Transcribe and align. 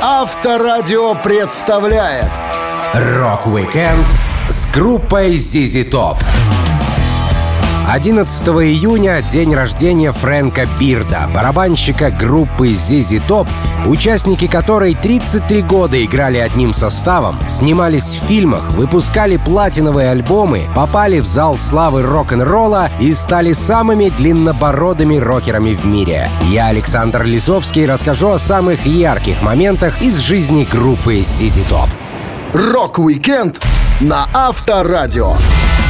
Авторадио 0.00 1.16
представляет 1.16 2.30
Рок-викенд 2.94 4.06
с 4.48 4.68
группой 4.68 5.34
ZZ 5.34 5.90
Top. 5.90 6.18
11 7.90 8.48
июня— 8.48 9.22
день 9.32 9.54
рождения 9.54 10.12
Фрэнка 10.12 10.68
Бирда, 10.78 11.26
барабанщика 11.34 12.10
группы 12.10 12.72
ZZ 12.72 13.22
Top, 13.26 13.48
участники 13.86 14.46
которой 14.46 14.94
33 14.94 15.62
года 15.62 16.04
играли 16.04 16.36
одним 16.36 16.74
составом, 16.74 17.38
снимались 17.48 18.20
в 18.20 18.26
фильмах, 18.26 18.72
выпускали 18.72 19.38
платиновые 19.38 20.10
альбомы, 20.10 20.64
попали 20.76 21.20
в 21.20 21.24
зал 21.24 21.56
славы 21.56 22.02
рок-н-ролла 22.02 22.90
и 23.00 23.14
стали 23.14 23.52
самыми 23.52 24.10
длиннобородыми 24.10 25.16
рокерами 25.16 25.72
в 25.72 25.86
мире. 25.86 26.30
Я, 26.50 26.66
Александр 26.66 27.22
Лисовский, 27.24 27.86
расскажу 27.86 28.32
о 28.32 28.38
самых 28.38 28.84
ярких 28.84 29.40
моментах 29.40 30.02
из 30.02 30.18
жизни 30.18 30.68
группы 30.70 31.20
ZZ 31.20 31.66
Top. 31.70 31.88
Рок-викенд 32.52 33.58
на 34.00 34.28
Авторадио. 34.34 35.36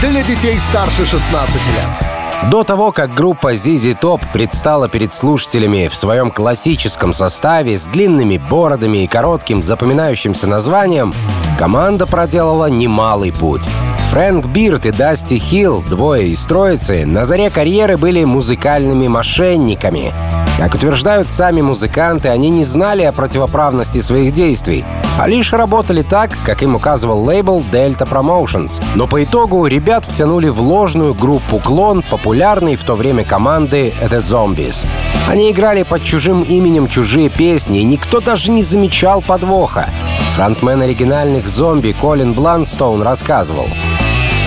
Для 0.00 0.22
детей 0.22 0.56
старше 0.60 1.04
16 1.04 1.54
лет. 1.66 2.50
До 2.52 2.62
того, 2.62 2.92
как 2.92 3.14
группа 3.14 3.54
ZZ 3.54 3.98
Top 4.00 4.22
предстала 4.32 4.88
перед 4.88 5.12
слушателями 5.12 5.88
в 5.88 5.96
своем 5.96 6.30
классическом 6.30 7.12
составе 7.12 7.76
с 7.76 7.88
длинными 7.88 8.38
бородами 8.38 8.98
и 8.98 9.06
коротким 9.08 9.60
запоминающимся 9.60 10.46
названием, 10.46 11.12
команда 11.58 12.06
проделала 12.06 12.66
немалый 12.66 13.32
путь. 13.32 13.68
Фрэнк 14.12 14.46
Бирд 14.46 14.86
и 14.86 14.92
Дасти 14.92 15.36
Хилл, 15.36 15.82
двое 15.82 16.28
из 16.28 16.44
троицы, 16.46 17.04
на 17.04 17.24
заре 17.24 17.50
карьеры 17.50 17.98
были 17.98 18.22
музыкальными 18.22 19.08
мошенниками. 19.08 20.12
Как 20.58 20.74
утверждают 20.74 21.28
сами 21.28 21.60
музыканты, 21.60 22.30
они 22.30 22.50
не 22.50 22.64
знали 22.64 23.02
о 23.02 23.12
противоправности 23.12 24.00
своих 24.00 24.32
действий, 24.32 24.84
а 25.16 25.28
лишь 25.28 25.52
работали 25.52 26.02
так, 26.02 26.36
как 26.44 26.64
им 26.64 26.74
указывал 26.74 27.22
лейбл 27.22 27.62
Delta 27.70 28.08
Promotions. 28.08 28.82
Но 28.96 29.06
по 29.06 29.22
итогу 29.22 29.64
ребят 29.66 30.04
втянули 30.04 30.48
в 30.48 30.60
ложную 30.60 31.14
группу 31.14 31.58
«Клон», 31.58 32.02
популярной 32.02 32.74
в 32.74 32.82
то 32.82 32.96
время 32.96 33.24
команды 33.24 33.94
The 34.00 34.18
Zombies. 34.18 34.84
Они 35.28 35.52
играли 35.52 35.84
под 35.84 36.02
чужим 36.02 36.42
именем 36.42 36.88
чужие 36.88 37.28
песни, 37.28 37.80
и 37.80 37.84
никто 37.84 38.18
даже 38.18 38.50
не 38.50 38.64
замечал 38.64 39.22
подвоха. 39.22 39.90
Фронтмен 40.34 40.82
оригинальных 40.82 41.46
«Зомби» 41.46 41.92
Колин 41.92 42.32
Бланстоун 42.32 43.02
рассказывал— 43.02 43.68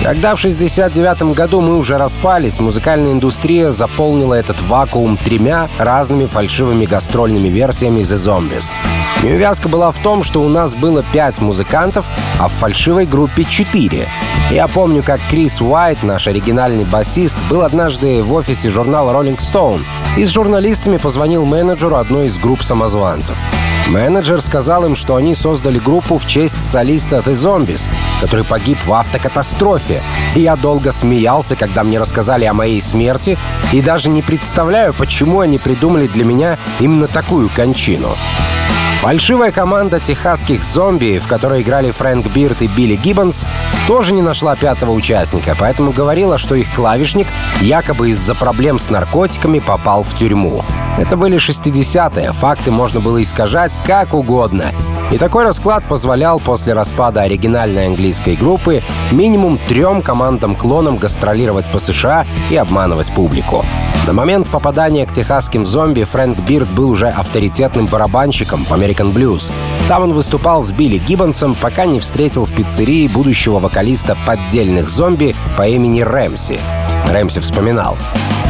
когда 0.02 0.34
в 0.34 0.40
69 0.40 1.34
году 1.34 1.60
мы 1.60 1.76
уже 1.76 1.96
распались, 1.96 2.58
музыкальная 2.58 3.12
индустрия 3.12 3.70
заполнила 3.70 4.34
этот 4.34 4.60
вакуум 4.60 5.16
тремя 5.16 5.70
разными 5.78 6.26
фальшивыми 6.26 6.86
гастрольными 6.86 7.48
версиями 7.48 8.00
The 8.00 8.16
Zombies. 8.16 8.72
Неувязка 9.22 9.68
была 9.68 9.92
в 9.92 10.02
том, 10.02 10.24
что 10.24 10.42
у 10.42 10.48
нас 10.48 10.74
было 10.74 11.04
пять 11.12 11.40
музыкантов, 11.40 12.06
а 12.40 12.48
в 12.48 12.52
фальшивой 12.52 13.06
группе 13.06 13.44
четыре. 13.44 14.08
Я 14.50 14.66
помню, 14.66 15.04
как 15.04 15.20
Крис 15.30 15.60
Уайт, 15.60 16.02
наш 16.02 16.26
оригинальный 16.26 16.84
басист, 16.84 17.38
был 17.48 17.62
однажды 17.62 18.22
в 18.24 18.32
офисе 18.32 18.70
журнала 18.70 19.12
Rolling 19.12 19.38
Stone 19.38 19.82
и 20.16 20.24
с 20.24 20.30
журналистами 20.30 20.96
позвонил 20.96 21.44
менеджеру 21.44 21.96
одной 21.96 22.26
из 22.26 22.38
групп 22.38 22.62
самозванцев. 22.62 23.36
Менеджер 23.88 24.40
сказал 24.40 24.84
им, 24.84 24.96
что 24.96 25.16
они 25.16 25.34
создали 25.34 25.78
группу 25.78 26.18
в 26.18 26.26
честь 26.26 26.60
солиста 26.60 27.16
The 27.18 27.32
Zombies, 27.32 27.90
который 28.20 28.44
погиб 28.44 28.78
в 28.86 28.92
автокатастрофе. 28.92 30.02
И 30.34 30.40
я 30.40 30.56
долго 30.56 30.92
смеялся, 30.92 31.56
когда 31.56 31.84
мне 31.84 31.98
рассказали 31.98 32.44
о 32.44 32.54
моей 32.54 32.80
смерти, 32.80 33.38
и 33.72 33.82
даже 33.82 34.08
не 34.08 34.22
представляю, 34.22 34.94
почему 34.94 35.40
они 35.40 35.58
придумали 35.58 36.06
для 36.06 36.24
меня 36.24 36.58
именно 36.80 37.08
такую 37.08 37.48
кончину. 37.48 38.16
Фальшивая 39.02 39.50
команда 39.50 39.98
техасских 39.98 40.62
зомби, 40.62 41.18
в 41.18 41.26
которой 41.26 41.62
играли 41.62 41.90
Фрэнк 41.90 42.28
Бирд 42.28 42.62
и 42.62 42.68
Билли 42.68 42.94
Гиббонс, 42.94 43.48
тоже 43.88 44.12
не 44.12 44.22
нашла 44.22 44.54
пятого 44.54 44.92
участника, 44.92 45.56
поэтому 45.58 45.90
говорила, 45.90 46.38
что 46.38 46.54
их 46.54 46.72
клавишник 46.72 47.26
якобы 47.60 48.10
из-за 48.10 48.36
проблем 48.36 48.78
с 48.78 48.90
наркотиками 48.90 49.58
попал 49.58 50.04
в 50.04 50.14
тюрьму. 50.14 50.64
Это 50.98 51.16
были 51.16 51.38
60-е, 51.38 52.32
факты 52.32 52.70
можно 52.70 53.00
было 53.00 53.20
искажать 53.20 53.76
как 53.84 54.14
угодно. 54.14 54.70
И 55.10 55.18
такой 55.18 55.42
расклад 55.42 55.82
позволял 55.88 56.38
после 56.38 56.72
распада 56.72 57.22
оригинальной 57.22 57.88
английской 57.88 58.36
группы 58.36 58.84
минимум 59.10 59.58
трем 59.66 60.00
командам-клонам 60.00 60.96
гастролировать 60.96 61.72
по 61.72 61.80
США 61.80 62.24
и 62.50 62.56
обманывать 62.56 63.12
публику. 63.12 63.66
На 64.06 64.12
момент 64.12 64.48
попадания 64.48 65.06
к 65.06 65.12
техасским 65.12 65.64
зомби 65.64 66.02
Фрэнк 66.02 66.38
Бирд 66.40 66.68
был 66.70 66.90
уже 66.90 67.06
авторитетным 67.06 67.86
барабанщиком 67.86 68.64
в 68.64 68.72
American 68.72 69.12
Blues. 69.12 69.52
Там 69.86 70.02
он 70.02 70.12
выступал 70.12 70.64
с 70.64 70.72
Билли 70.72 70.98
Гиббонсом, 70.98 71.54
пока 71.54 71.86
не 71.86 72.00
встретил 72.00 72.44
в 72.44 72.52
пиццерии 72.52 73.06
будущего 73.06 73.60
вокалиста 73.60 74.16
поддельных 74.26 74.90
зомби 74.90 75.36
по 75.56 75.68
имени 75.68 76.00
Рэмси. 76.00 76.58
Рэмси 77.06 77.38
вспоминал. 77.38 77.96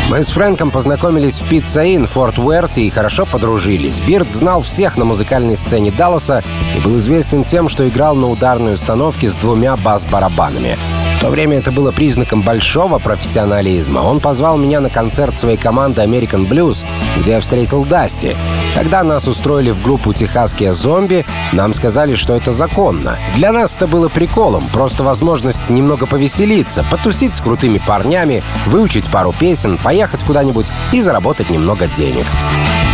Мы 0.09 0.23
с 0.23 0.31
Фрэнком 0.31 0.71
познакомились 0.71 1.41
в 1.41 1.49
Пицца 1.49 1.85
Inn 1.85 2.07
в 2.07 2.11
Форт 2.11 2.39
Уэрте 2.39 2.83
и 2.83 2.91
хорошо 2.91 3.27
подружились. 3.27 4.01
Бирд 4.01 4.33
знал 4.33 4.63
всех 4.63 4.97
на 4.97 5.05
музыкальной 5.05 5.57
сцене 5.57 5.91
Далласа 5.91 6.43
и 6.75 6.81
был 6.81 6.97
известен 6.97 7.45
тем, 7.45 7.69
что 7.69 7.87
играл 7.87 8.15
на 8.15 8.29
ударной 8.29 8.75
установке 8.75 9.29
с 9.29 9.37
двумя 9.37 9.77
бас-барабанами 9.77 10.79
то 11.23 11.31
время 11.31 11.59
это 11.59 11.71
было 11.71 11.93
признаком 11.93 12.43
большого 12.43 12.99
профессионализма. 12.99 14.01
Он 14.01 14.19
позвал 14.19 14.57
меня 14.59 14.81
на 14.81 14.91
концерт 14.91 15.39
своей 15.39 15.57
команды 15.57 16.03
American 16.03 16.49
Blues, 16.49 16.85
где 17.17 17.33
я 17.33 17.41
встретил 17.41 17.85
Дасти. 17.85 18.37
Когда 18.75 19.05
нас 19.05 19.29
устроили 19.29 19.71
в 19.71 19.81
группу 19.81 20.13
«Техасские 20.13 20.73
зомби», 20.73 21.25
нам 21.53 21.75
сказали, 21.75 22.17
что 22.17 22.35
это 22.35 22.51
законно. 22.51 23.21
Для 23.37 23.53
нас 23.53 23.77
это 23.77 23.87
было 23.87 24.09
приколом, 24.09 24.69
просто 24.73 25.05
возможность 25.05 25.71
немного 25.71 26.07
повеселиться, 26.07 26.85
потусить 26.91 27.37
с 27.37 27.41
крутыми 27.41 27.79
парнями, 27.79 28.43
выучить 28.67 29.09
пару 29.09 29.33
песен, 29.33 29.79
поехать 29.79 30.25
куда-нибудь 30.25 30.67
и 30.91 31.01
заработать 31.01 31.51
немного 31.51 31.87
денег. 31.87 32.27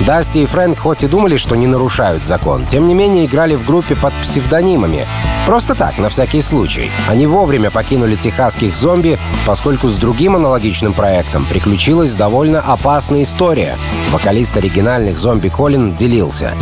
Дасти 0.07 0.43
и 0.43 0.47
Фрэнк 0.47 0.79
хоть 0.79 1.03
и 1.03 1.09
думали, 1.09 1.37
что 1.37 1.57
не 1.57 1.67
нарушают 1.67 2.25
закон, 2.25 2.67
тем 2.67 2.87
не 2.87 2.95
менее 2.95 3.27
играли 3.27 3.57
в 3.57 3.67
группе 3.67 3.97
под 3.97 4.13
псевдонимами. 4.23 5.09
Просто 5.45 5.75
так, 5.75 5.99
на 5.99 6.09
всякий 6.09 6.41
случай. 6.41 6.91
Они 7.09 7.27
вовремя 7.27 7.71
покинули 7.71 8.15
техасских 8.19 8.77
зомби, 8.77 9.19
поскольку 9.47 9.89
с 9.89 9.97
другим 9.97 10.37
аналогичным 10.37 10.93
проектом 10.93 11.45
приключилась 11.47 12.15
довольно 12.15 12.61
опасная 12.61 13.23
история. 13.23 13.77
Вокалист 14.13 14.57
оригинальных 14.57 15.19
зомби 15.19 15.49
Колин 15.49 15.95
делился. 15.95 16.53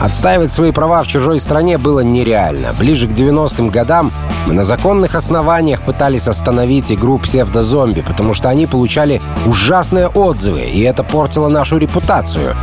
Отстаивать 0.00 0.52
свои 0.52 0.70
права 0.70 1.02
в 1.02 1.08
чужой 1.08 1.40
стране 1.40 1.76
было 1.76 2.00
нереально. 2.00 2.72
Ближе 2.78 3.08
к 3.08 3.10
90-м 3.10 3.68
годам 3.68 4.12
мы 4.46 4.54
на 4.54 4.64
законных 4.64 5.16
основаниях 5.16 5.82
пытались 5.82 6.28
остановить 6.28 6.92
игру 6.92 7.18
псевдозомби, 7.18 8.02
потому 8.02 8.32
что 8.32 8.48
они 8.48 8.66
получали 8.66 9.20
ужасные 9.44 10.06
отзывы, 10.06 10.62
и 10.62 10.80
это 10.82 11.02
портило 11.02 11.48
нашу 11.48 11.78
репутацию. 11.78 12.54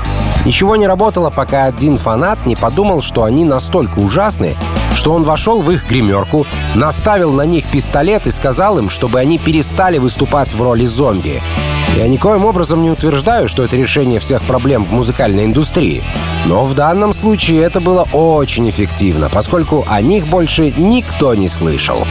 Ничего 0.46 0.78
не 0.78 0.88
работало, 0.88 1.30
пока 1.30 1.66
один 1.66 1.98
фанат 1.98 2.46
не 2.46 2.56
подумал, 2.56 3.02
что 3.02 3.24
они 3.26 3.44
настолько 3.44 4.00
ужасны, 4.00 4.56
что 4.96 5.14
он 5.14 5.24
вошел 5.24 5.62
в 5.62 5.70
их 5.72 5.88
гримерку, 5.88 6.48
наставил 6.74 7.32
на 7.32 7.44
них 7.44 7.66
пистолет 7.66 8.26
и 8.26 8.32
сказал 8.32 8.80
им, 8.80 8.90
чтобы 8.90 9.20
они 9.20 9.38
перестали 9.38 9.98
выступать 9.98 10.54
в 10.54 10.62
роли 10.62 10.86
зомби. 10.86 11.42
Я 11.96 12.08
никоим 12.08 12.46
образом 12.46 12.82
не 12.82 12.90
утверждаю, 12.90 13.48
что 13.48 13.64
это 13.64 13.78
решение 13.78 14.20
всех 14.20 14.44
проблем 14.46 14.84
в 14.84 14.92
музыкальной 14.92 15.46
индустрии. 15.46 16.04
Но 16.46 16.66
в 16.66 16.74
данном 16.74 17.14
случае 17.14 17.62
это 17.62 17.80
было 17.80 18.08
очень 18.12 18.70
эффективно, 18.70 19.30
поскольку 19.30 19.86
о 19.88 20.02
них 20.02 20.28
больше 20.28 20.72
никто 20.72 21.36
не 21.36 21.48
слышал. 21.48 22.06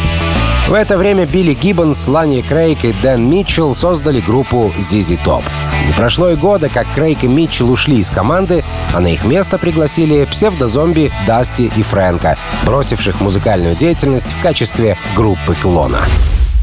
В 0.68 0.72
это 0.72 0.96
время 0.96 1.26
Билли 1.26 1.52
Гиббонс, 1.52 2.08
Лани 2.08 2.40
Крейг 2.40 2.84
и 2.84 2.92
Дэн 2.94 3.28
Митчелл 3.28 3.74
создали 3.74 4.20
группу 4.20 4.72
ZZ 4.78 5.22
Top. 5.22 5.44
Не 5.86 5.92
прошло 5.92 6.30
и 6.30 6.36
года, 6.36 6.70
как 6.70 6.86
Крейг 6.94 7.22
и 7.22 7.28
Митчелл 7.28 7.70
ушли 7.70 7.98
из 7.98 8.08
команды, 8.08 8.64
а 8.94 9.00
на 9.00 9.08
их 9.08 9.24
место 9.24 9.58
пригласили 9.58 10.24
псевдозомби 10.24 11.12
Дасти 11.26 11.70
и 11.76 11.82
Фрэнка, 11.82 12.38
бросивших 12.64 13.20
музыкальную 13.20 13.76
деятельность 13.76 14.32
в 14.32 14.40
качестве 14.42 14.96
группы 15.14 15.54
клона. 15.54 16.00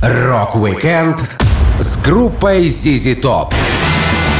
Рок-викенд 0.01 1.23
с 1.79 1.97
группой 1.97 2.69
ZZ 2.69 3.21
Top 3.21 3.53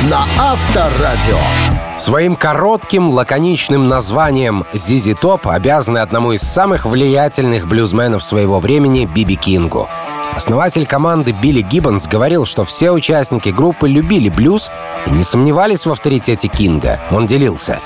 на 0.09 0.25
Авторадио. 0.39 1.90
Своим 2.01 2.35
коротким, 2.35 3.11
лаконичным 3.11 3.87
названием 3.87 4.65
«ZZ 4.73 5.13
Top» 5.13 5.47
обязаны 5.47 5.99
одному 5.99 6.31
из 6.31 6.41
самых 6.41 6.87
влиятельных 6.87 7.67
блюзменов 7.67 8.23
своего 8.23 8.59
времени 8.59 9.05
Би 9.05 9.20
Би 9.20 9.35
Кингу. 9.35 9.87
Основатель 10.33 10.87
команды 10.87 11.31
Билли 11.31 11.61
Гиббонс 11.61 12.07
говорил, 12.07 12.47
что 12.47 12.65
все 12.65 12.89
участники 12.89 13.49
группы 13.49 13.87
любили 13.87 14.29
блюз 14.29 14.71
и 15.05 15.11
не 15.11 15.21
сомневались 15.21 15.85
в 15.85 15.91
авторитете 15.91 16.47
Кинга. 16.47 16.99
Он 17.11 17.27
делился. 17.27 17.79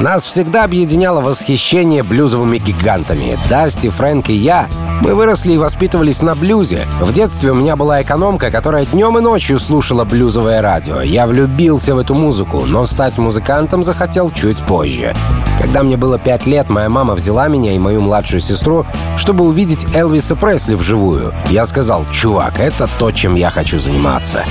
Нас 0.00 0.26
всегда 0.26 0.64
объединяло 0.64 1.22
восхищение 1.22 2.02
блюзовыми 2.02 2.58
гигантами. 2.58 3.38
Дасти, 3.48 3.88
Фрэнк 3.88 4.28
и 4.28 4.34
я 4.34 4.68
мы 5.00 5.14
выросли 5.14 5.52
и 5.52 5.58
воспитывались 5.58 6.22
на 6.22 6.34
блюзе. 6.34 6.86
В 7.00 7.12
детстве 7.12 7.52
у 7.52 7.54
меня 7.54 7.76
была 7.76 8.02
экономка, 8.02 8.50
которая 8.50 8.86
днем 8.86 9.18
и 9.18 9.20
ночью 9.20 9.58
слушала 9.58 10.04
блюзовое 10.04 10.62
радио. 10.62 11.00
Я 11.00 11.26
влюбился 11.26 11.94
в 11.94 11.98
эту 11.98 12.14
музыку, 12.14 12.64
но 12.66 12.86
стать 12.86 13.18
музыкантом 13.18 13.82
захотел 13.82 14.30
чуть 14.30 14.58
позже. 14.58 15.14
Когда 15.60 15.82
мне 15.82 15.96
было 15.96 16.18
пять 16.18 16.46
лет, 16.46 16.68
моя 16.68 16.88
мама 16.88 17.14
взяла 17.14 17.48
меня 17.48 17.72
и 17.72 17.78
мою 17.78 18.00
младшую 18.00 18.40
сестру, 18.40 18.86
чтобы 19.16 19.44
увидеть 19.44 19.86
Элвиса 19.94 20.36
Пресли 20.36 20.74
вживую. 20.74 21.32
Я 21.50 21.66
сказал, 21.66 22.04
чувак, 22.10 22.58
это 22.58 22.88
то, 22.98 23.10
чем 23.12 23.34
я 23.34 23.50
хочу 23.50 23.78
заниматься. 23.78 24.44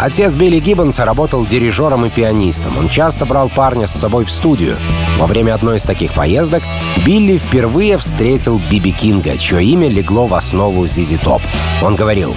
Отец 0.00 0.36
Билли 0.36 0.60
Гиббонса 0.60 1.04
работал 1.04 1.44
дирижером 1.44 2.06
и 2.06 2.08
пианистом. 2.08 2.78
Он 2.78 2.88
часто 2.88 3.26
брал 3.26 3.48
парня 3.48 3.88
с 3.88 3.98
собой 3.98 4.24
в 4.24 4.30
студию. 4.30 4.76
Во 5.18 5.26
время 5.26 5.54
одной 5.54 5.78
из 5.78 5.82
таких 5.82 6.14
поездок 6.14 6.62
Билли 7.04 7.36
впервые 7.36 7.98
встретил 7.98 8.60
Биби 8.70 8.92
Кинга, 8.92 9.36
чье 9.36 9.62
имя 9.64 9.88
легло 9.88 10.28
в 10.28 10.34
основу 10.34 10.86
Зизи 10.86 11.16
Топ. 11.16 11.42
Он 11.82 11.96
говорил, 11.96 12.36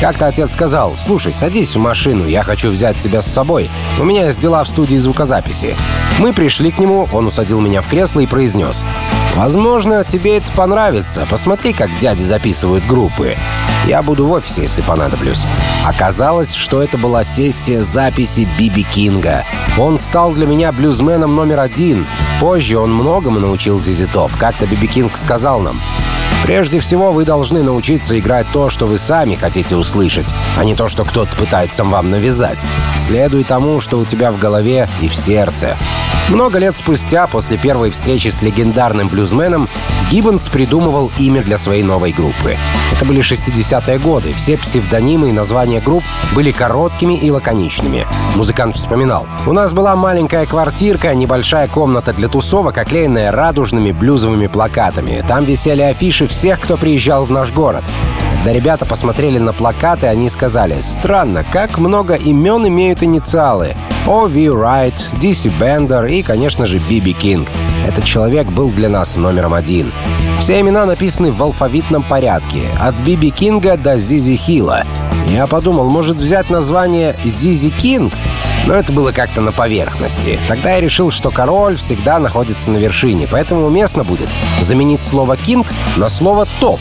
как-то 0.00 0.26
отец 0.26 0.52
сказал, 0.52 0.96
«Слушай, 0.96 1.32
садись 1.32 1.76
в 1.76 1.78
машину, 1.78 2.26
я 2.26 2.42
хочу 2.42 2.70
взять 2.70 2.98
тебя 2.98 3.20
с 3.20 3.32
собой. 3.32 3.70
У 4.00 4.04
меня 4.04 4.26
есть 4.26 4.40
дела 4.40 4.64
в 4.64 4.68
студии 4.68 4.96
звукозаписи». 4.96 5.76
Мы 6.18 6.32
пришли 6.32 6.72
к 6.72 6.78
нему, 6.78 7.08
он 7.12 7.26
усадил 7.26 7.60
меня 7.60 7.80
в 7.80 7.88
кресло 7.88 8.20
и 8.20 8.26
произнес, 8.26 8.84
«Возможно, 9.38 10.04
тебе 10.04 10.38
это 10.38 10.50
понравится. 10.50 11.24
Посмотри, 11.30 11.72
как 11.72 11.96
дяди 12.00 12.24
записывают 12.24 12.84
группы. 12.84 13.36
Я 13.86 14.02
буду 14.02 14.26
в 14.26 14.32
офисе, 14.32 14.62
если 14.62 14.82
понадоблюсь». 14.82 15.44
Оказалось, 15.86 16.54
что 16.54 16.82
это 16.82 16.98
была 16.98 17.22
сессия 17.22 17.82
записи 17.82 18.48
Биби 18.58 18.82
Кинга. 18.82 19.44
Он 19.78 19.96
стал 20.00 20.32
для 20.32 20.44
меня 20.44 20.72
блюзменом 20.72 21.36
номер 21.36 21.60
один. 21.60 22.04
Позже 22.40 22.78
он 22.78 22.92
многому 22.92 23.38
научил 23.38 23.78
Зизи 23.78 24.06
Топ. 24.06 24.36
Как-то 24.36 24.66
Биби 24.66 24.88
Кинг 24.88 25.16
сказал 25.16 25.60
нам, 25.60 25.80
Прежде 26.48 26.80
всего, 26.80 27.12
вы 27.12 27.26
должны 27.26 27.62
научиться 27.62 28.18
играть 28.18 28.46
то, 28.54 28.70
что 28.70 28.86
вы 28.86 28.98
сами 28.98 29.34
хотите 29.34 29.76
услышать, 29.76 30.32
а 30.56 30.64
не 30.64 30.74
то, 30.74 30.88
что 30.88 31.04
кто-то 31.04 31.36
пытается 31.36 31.84
вам 31.84 32.10
навязать. 32.10 32.64
Следуй 32.96 33.44
тому, 33.44 33.80
что 33.80 33.98
у 33.98 34.06
тебя 34.06 34.32
в 34.32 34.38
голове 34.38 34.88
и 35.02 35.08
в 35.08 35.14
сердце. 35.14 35.76
Много 36.30 36.58
лет 36.58 36.74
спустя, 36.74 37.26
после 37.26 37.58
первой 37.58 37.90
встречи 37.90 38.28
с 38.28 38.40
легендарным 38.40 39.08
блюзменом, 39.08 39.68
Гиббонс 40.10 40.48
придумывал 40.48 41.10
имя 41.18 41.42
для 41.42 41.58
своей 41.58 41.82
новой 41.82 42.12
группы. 42.12 42.56
Это 42.94 43.04
были 43.04 43.20
60-е 43.20 43.98
годы. 43.98 44.32
Все 44.32 44.56
псевдонимы 44.56 45.28
и 45.28 45.32
названия 45.32 45.80
групп 45.80 46.02
были 46.34 46.50
короткими 46.50 47.18
и 47.18 47.30
лаконичными. 47.30 48.06
Музыкант 48.34 48.76
вспоминал. 48.76 49.26
«У 49.46 49.52
нас 49.52 49.74
была 49.74 49.96
маленькая 49.96 50.46
квартирка, 50.46 51.14
небольшая 51.14 51.68
комната 51.68 52.14
для 52.14 52.28
тусовок, 52.28 52.76
оклеенная 52.78 53.30
радужными 53.30 53.92
блюзовыми 53.92 54.46
плакатами. 54.46 55.22
Там 55.26 55.44
висели 55.44 55.82
афиши 55.82 56.26
всех, 56.26 56.37
кто 56.38 56.76
приезжал 56.76 57.24
в 57.24 57.32
наш 57.32 57.52
город. 57.52 57.82
Когда 58.30 58.52
ребята 58.52 58.86
посмотрели 58.86 59.38
на 59.38 59.52
плакаты, 59.52 60.06
они 60.06 60.30
сказали, 60.30 60.80
«Странно, 60.80 61.42
как 61.42 61.78
много 61.78 62.14
имен 62.14 62.68
имеют 62.68 63.02
инициалы. 63.02 63.74
О.Ви. 64.06 64.48
Райт, 64.48 64.94
Ди 65.20 65.34
Си 65.34 65.48
Бендер 65.60 66.04
и, 66.06 66.22
конечно 66.22 66.66
же, 66.66 66.78
Би 66.78 66.95
Би 66.95 67.12
Кинг. 67.12 67.48
Этот 67.84 68.04
человек 68.04 68.46
был 68.46 68.70
для 68.70 68.88
нас 68.88 69.16
номером 69.16 69.52
один. 69.52 69.90
Все 70.38 70.60
имена 70.60 70.86
написаны 70.86 71.32
в 71.32 71.42
алфавитном 71.42 72.04
порядке, 72.04 72.62
от 72.80 72.94
Би 73.00 73.15
Би 73.15 73.30
Кинга 73.30 73.76
до 73.76 73.98
Зи 73.98 74.17
Зи 74.17 74.36
Хилла. 74.36 74.84
Я 75.26 75.48
подумал, 75.48 75.90
может 75.90 76.18
взять 76.18 76.50
название 76.50 77.16
ZZ 77.24 77.70
King? 77.70 78.14
Но 78.66 78.74
это 78.74 78.92
было 78.92 79.12
как-то 79.12 79.40
на 79.40 79.52
поверхности. 79.52 80.38
Тогда 80.48 80.74
я 80.74 80.80
решил, 80.80 81.10
что 81.10 81.30
король 81.30 81.76
всегда 81.76 82.18
находится 82.18 82.70
на 82.70 82.78
вершине, 82.78 83.26
поэтому 83.30 83.66
уместно 83.66 84.04
будет 84.04 84.28
заменить 84.60 85.02
слово 85.02 85.36
«king» 85.36 85.66
на 85.96 86.08
слово 86.08 86.46
«top». 86.60 86.80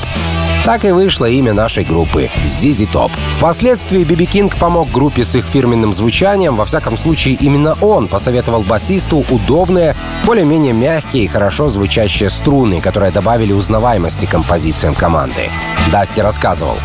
Так 0.67 0.83
и 0.83 0.91
вышло 0.91 1.23
имя 1.23 1.53
нашей 1.53 1.85
группы— 1.85 2.29
ZZ 2.43 2.91
Top. 2.91 3.13
Впоследствии 3.31 4.03
Би 4.03 4.14
Би 4.14 4.25
Кинг 4.25 4.57
помог 4.57 4.91
группе 4.91 5.23
с 5.23 5.33
их 5.33 5.45
фирменным 5.45 5.93
звучанием. 5.93 6.57
Во 6.57 6.65
всяком 6.65 6.97
случае, 6.97 7.35
именно 7.35 7.77
он 7.79 8.09
посоветовал 8.09 8.63
басисту 8.63 9.25
удобные, 9.29 9.95
более-менее 10.25 10.73
мягкие 10.73 11.23
и 11.23 11.27
хорошо 11.27 11.69
звучащие 11.69 12.29
струны, 12.29 12.81
которые 12.81 13.13
добавили 13.13 13.53
узнаваемости 13.53 14.25
композициям 14.25 14.93
команды. 14.93 15.49
Дасти 15.89 16.19
рассказывал. 16.19 16.75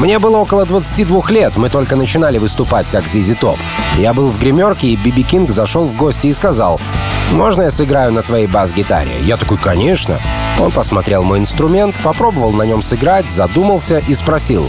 Мне 0.00 0.18
было 0.18 0.38
около 0.38 0.64
22 0.64 1.28
лет, 1.28 1.58
мы 1.58 1.68
только 1.68 1.94
начинали 1.94 2.38
выступать 2.38 2.88
как 2.88 3.06
Зизи 3.06 3.34
Топ. 3.34 3.58
Я 3.98 4.14
был 4.14 4.30
в 4.30 4.40
гримерке, 4.40 4.86
и 4.86 4.96
Биби 4.96 5.22
Кинг 5.22 5.50
зашел 5.50 5.84
в 5.84 5.94
гости 5.94 6.28
и 6.28 6.32
сказал, 6.32 6.80
«Можно 7.32 7.64
я 7.64 7.70
сыграю 7.70 8.10
на 8.10 8.22
твоей 8.22 8.46
бас-гитаре?» 8.46 9.20
Я 9.20 9.36
такой, 9.36 9.58
«Конечно». 9.58 10.18
Он 10.58 10.70
посмотрел 10.72 11.22
мой 11.22 11.38
инструмент, 11.38 11.94
попробовал 12.02 12.52
на 12.52 12.62
нем 12.62 12.82
сыграть, 12.82 13.30
задумался 13.30 14.02
и 14.06 14.14
спросил, 14.14 14.68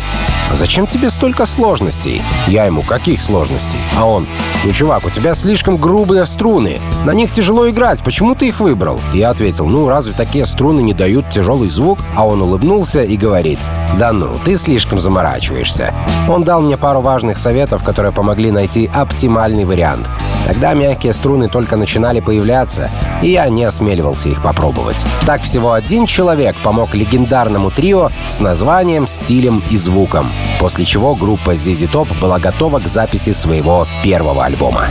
«А 0.49 0.55
зачем 0.55 0.87
тебе 0.87 1.09
столько 1.09 1.45
сложностей?» 1.45 2.21
Я 2.47 2.65
ему, 2.65 2.81
«Каких 2.81 3.21
сложностей?» 3.21 3.79
А 3.97 4.05
он, 4.05 4.27
«Ну, 4.63 4.71
чувак, 4.71 5.05
у 5.05 5.09
тебя 5.09 5.33
слишком 5.33 5.77
грубые 5.77 6.25
струны. 6.25 6.79
На 7.05 7.11
них 7.11 7.31
тяжело 7.31 7.69
играть. 7.69 8.03
Почему 8.03 8.35
ты 8.35 8.49
их 8.49 8.59
выбрал?» 8.59 8.99
Я 9.13 9.29
ответил, 9.29 9.65
«Ну, 9.67 9.87
разве 9.87 10.13
такие 10.13 10.45
струны 10.45 10.81
не 10.81 10.93
дают 10.93 11.29
тяжелый 11.29 11.69
звук?» 11.69 11.99
А 12.15 12.27
он 12.27 12.41
улыбнулся 12.41 13.03
и 13.03 13.17
говорит, 13.17 13.59
«Да 13.97 14.13
ну, 14.13 14.37
ты 14.45 14.55
слишком 14.55 14.99
заморачиваешься». 14.99 15.93
Он 16.29 16.43
дал 16.43 16.61
мне 16.61 16.77
пару 16.77 17.01
важных 17.01 17.37
советов, 17.37 17.83
которые 17.83 18.11
помогли 18.11 18.51
найти 18.51 18.89
оптимальный 18.93 19.65
вариант. 19.65 20.09
Тогда 20.51 20.73
мягкие 20.73 21.13
струны 21.13 21.47
только 21.47 21.77
начинали 21.77 22.19
появляться, 22.19 22.89
и 23.21 23.29
я 23.29 23.47
не 23.47 23.63
осмеливался 23.63 24.27
их 24.27 24.43
попробовать. 24.43 25.05
Так 25.25 25.41
всего 25.43 25.71
один 25.71 26.05
человек 26.07 26.57
помог 26.61 26.93
легендарному 26.93 27.71
трио 27.71 28.09
с 28.27 28.41
названием, 28.41 29.07
стилем 29.07 29.63
и 29.69 29.77
звуком, 29.77 30.29
после 30.59 30.83
чего 30.83 31.15
группа 31.15 31.51
ZZ 31.51 31.89
Top 31.89 32.19
была 32.19 32.37
готова 32.37 32.81
к 32.81 32.87
записи 32.87 33.31
своего 33.31 33.87
первого 34.03 34.43
альбома. 34.43 34.87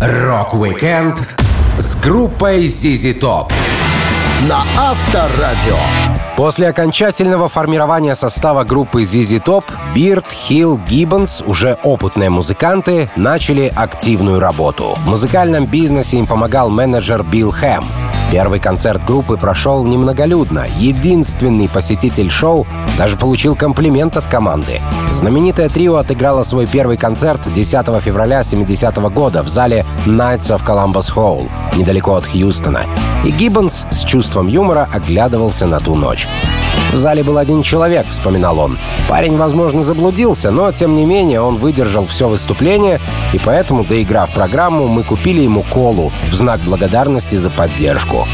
Рок-викенд 0.00 1.20
с 1.76 1.96
группой 1.96 2.66
ZZ 2.66 3.18
Top 3.18 3.50
на 4.48 4.62
Авторадио. 4.78 6.23
После 6.36 6.68
окончательного 6.68 7.48
формирования 7.48 8.16
состава 8.16 8.64
группы 8.64 9.02
ZZ 9.02 9.40
Top, 9.44 9.64
Бирд, 9.94 10.26
Хилл, 10.32 10.78
Гиббонс, 10.78 11.44
уже 11.46 11.78
опытные 11.84 12.28
музыканты, 12.28 13.08
начали 13.14 13.72
активную 13.72 14.40
работу. 14.40 14.94
В 14.96 15.06
музыкальном 15.06 15.66
бизнесе 15.66 16.18
им 16.18 16.26
помогал 16.26 16.70
менеджер 16.70 17.22
Билл 17.22 17.52
Хэм. 17.52 17.84
Первый 18.34 18.58
концерт 18.58 19.04
группы 19.04 19.36
прошел 19.36 19.84
немноголюдно. 19.84 20.66
Единственный 20.80 21.68
посетитель 21.68 22.32
шоу 22.32 22.66
даже 22.98 23.16
получил 23.16 23.54
комплимент 23.54 24.16
от 24.16 24.24
команды. 24.24 24.80
Знаменитое 25.12 25.68
трио 25.68 25.98
отыграло 25.98 26.42
свой 26.42 26.66
первый 26.66 26.96
концерт 26.96 27.40
10 27.54 28.00
февраля 28.00 28.42
70 28.42 28.98
-го 28.98 29.08
года 29.08 29.44
в 29.44 29.48
зале 29.48 29.86
Knights 30.04 30.50
of 30.50 30.66
Columbus 30.66 31.14
Hall, 31.14 31.48
недалеко 31.76 32.16
от 32.16 32.26
Хьюстона. 32.26 32.86
И 33.24 33.30
Гиббонс 33.30 33.86
с 33.92 34.02
чувством 34.02 34.48
юмора 34.48 34.88
оглядывался 34.92 35.68
на 35.68 35.78
ту 35.78 35.94
ночь. 35.94 36.26
В 36.92 36.96
зале 36.96 37.24
был 37.24 37.38
один 37.38 37.62
человек, 37.62 38.06
вспоминал 38.08 38.58
он. 38.58 38.78
Парень, 39.08 39.36
возможно, 39.36 39.82
заблудился, 39.82 40.50
но, 40.50 40.70
тем 40.72 40.94
не 40.94 41.04
менее, 41.04 41.40
он 41.40 41.56
выдержал 41.56 42.06
все 42.06 42.28
выступление, 42.28 43.00
и 43.32 43.38
поэтому, 43.38 43.84
доиграв 43.84 44.32
программу, 44.32 44.86
мы 44.86 45.02
купили 45.02 45.40
ему 45.40 45.62
колу 45.62 46.12
в 46.30 46.34
знак 46.34 46.60
благодарности 46.60 47.36
за 47.36 47.50
поддержку. 47.50 48.28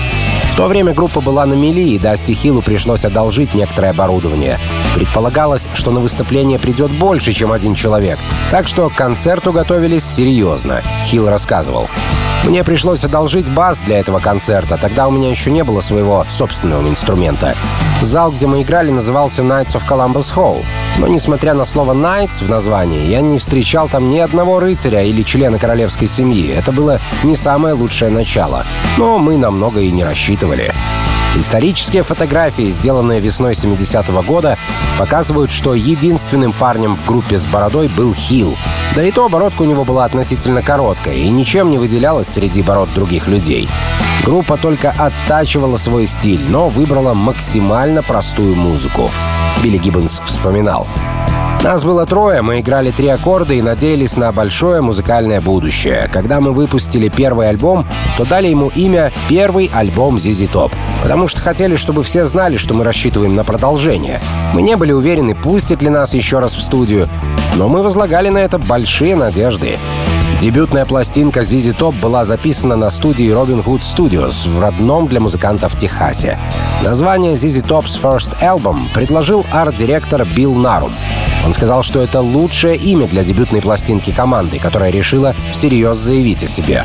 В 0.53 0.57
то 0.57 0.67
время 0.67 0.93
группа 0.93 1.21
была 1.23 1.47
на 1.47 1.55
мели, 1.55 1.81
и 1.81 1.99
Дасти 1.99 2.35
Хиллу 2.35 2.61
пришлось 2.61 3.05
одолжить 3.07 3.55
некоторое 3.55 3.93
оборудование. 3.93 4.59
Предполагалось, 4.95 5.69
что 5.73 5.91
на 5.91 6.01
выступление 6.01 6.59
придет 6.59 6.91
больше, 6.91 7.33
чем 7.33 7.53
один 7.53 7.75
человек, 7.75 8.19
так 8.51 8.69
что 8.69 8.91
к 8.91 8.95
концерту 8.95 9.53
готовились 9.53 10.05
серьезно, 10.05 10.83
Хилл 11.07 11.29
рассказывал. 11.29 11.89
Мне 12.45 12.65
пришлось 12.65 13.05
одолжить 13.05 13.51
бас 13.51 13.83
для 13.83 13.99
этого 13.99 14.19
концерта, 14.19 14.79
тогда 14.79 15.09
у 15.09 15.11
меня 15.11 15.31
еще 15.31 15.51
не 15.51 15.63
было 15.63 15.81
своего 15.81 16.27
собственного 16.31 16.89
инструмента. 16.89 17.55
Зал, 18.01 18.33
где 18.33 18.47
мы 18.47 18.63
играли, 18.63 18.91
назывался 18.91 19.43
Knights 19.43 19.75
of 19.75 19.87
Columbus 19.87 20.35
Hall. 20.35 20.65
Но 20.99 21.07
несмотря 21.07 21.53
на 21.53 21.67
слово 21.67 21.93
«Knights» 21.93 22.43
в 22.43 22.49
названии, 22.49 23.07
я 23.07 23.21
не 23.21 23.39
встречал 23.39 23.89
там 23.89 24.09
ни 24.09 24.19
одного 24.19 24.59
рыцаря 24.59 25.03
или 25.03 25.23
члена 25.23 25.59
королевской 25.59 26.09
семьи. 26.09 26.51
Это 26.51 26.73
было 26.73 26.99
не 27.25 27.37
самое 27.37 27.75
лучшее 27.75 28.11
начало. 28.11 28.65
Но 28.97 29.19
мы 29.19 29.37
намного 29.37 29.81
и 29.81 29.91
не 29.91 30.03
рассчитывали. 30.03 30.75
Исторические 31.37 32.03
фотографии, 32.03 32.71
сделанные 32.71 33.21
весной 33.21 33.53
70-го 33.53 34.23
года, 34.23 34.59
показывают, 34.99 35.51
что 35.51 35.75
единственным 35.75 36.53
парнем 36.53 36.97
в 36.97 37.07
группе 37.07 37.37
с 37.37 37.45
бородой 37.45 37.89
был 37.89 38.15
Хилл. 38.15 38.57
Да 38.95 39.03
и 39.05 39.13
то 39.13 39.29
бородка 39.29 39.63
у 39.63 39.67
него 39.67 39.85
была 39.85 40.05
относительно 40.05 40.63
короткая 40.63 41.15
и 41.15 41.31
ничем 41.31 41.71
не 41.71 41.79
выделялась 41.79 42.29
среди 42.29 42.63
бород 42.63 42.93
других 42.93 43.29
людей. 43.29 43.69
Группа 44.25 44.57
только 44.57 44.91
оттачивала 44.91 45.77
свой 45.77 46.07
стиль, 46.07 46.45
но 46.49 46.69
выбрала 46.69 47.15
максимально 47.15 48.03
простую 48.03 48.57
музыку. 48.57 49.11
Билли 49.63 49.79
Гиббонс 49.79 50.21
вспоминал. 50.25 50.87
Нас 51.63 51.85
было 51.85 52.07
трое, 52.07 52.41
мы 52.41 52.61
играли 52.61 52.91
три 52.91 53.09
аккорда 53.09 53.53
и 53.53 53.61
надеялись 53.61 54.17
на 54.17 54.33
большое 54.33 54.81
музыкальное 54.81 55.43
будущее. 55.43 56.09
Когда 56.11 56.41
мы 56.41 56.53
выпустили 56.53 57.11
первый 57.11 57.51
альбом, 57.51 57.87
то 58.17 58.25
дали 58.25 58.49
ему 58.49 58.69
имя 58.75 59.13
«Первый 59.29 59.71
альбом 59.75 60.19
Зизи 60.19 60.47
Топ», 60.47 60.73
потому 61.03 61.29
что 61.29 61.43
хотели, 61.43 61.77
чтобы 61.77 62.03
все 62.03 62.25
знали, 62.25 62.57
что 62.57 62.73
мы 62.73 62.83
рассчитываем 62.83 63.35
на 63.35 63.45
продолжение. 63.45 64.23
Мы 64.55 64.63
не 64.63 64.75
были 64.75 64.93
уверены, 64.93 65.35
пустят 65.35 65.83
ли 65.83 65.91
нас 65.91 66.15
еще 66.15 66.39
раз 66.39 66.55
в 66.55 66.63
студию, 66.63 67.11
но 67.57 67.69
мы 67.69 67.83
возлагали 67.83 68.31
на 68.31 68.39
это 68.39 68.59
большие 68.59 69.15
надежды. 69.15 69.79
Дебютная 70.41 70.87
пластинка 70.87 71.41
ZZ 71.41 71.77
Top 71.77 72.01
была 72.01 72.25
записана 72.25 72.75
на 72.75 72.89
студии 72.89 73.27
Robin 73.27 73.63
Hood 73.63 73.81
Studios 73.81 74.49
в 74.49 74.59
родном 74.59 75.09
для 75.09 75.21
музыкантов 75.21 75.77
Техасе. 75.77 76.39
Название 76.83 77.35
ZZ 77.35 77.67
Top's 77.67 78.01
First 78.01 78.41
Album 78.41 78.85
предложил 78.95 79.45
арт-директор 79.53 80.25
Билл 80.25 80.55
Нарум. 80.55 80.95
Он 81.45 81.53
сказал, 81.53 81.83
что 81.83 82.03
это 82.03 82.21
лучшее 82.21 82.77
имя 82.77 83.07
для 83.07 83.25
дебютной 83.25 83.63
пластинки 83.63 84.11
команды, 84.11 84.59
которая 84.59 84.91
решила 84.91 85.35
всерьез 85.53 85.99
заявить 85.99 86.45
о 86.45 86.47
себе. 86.47 86.85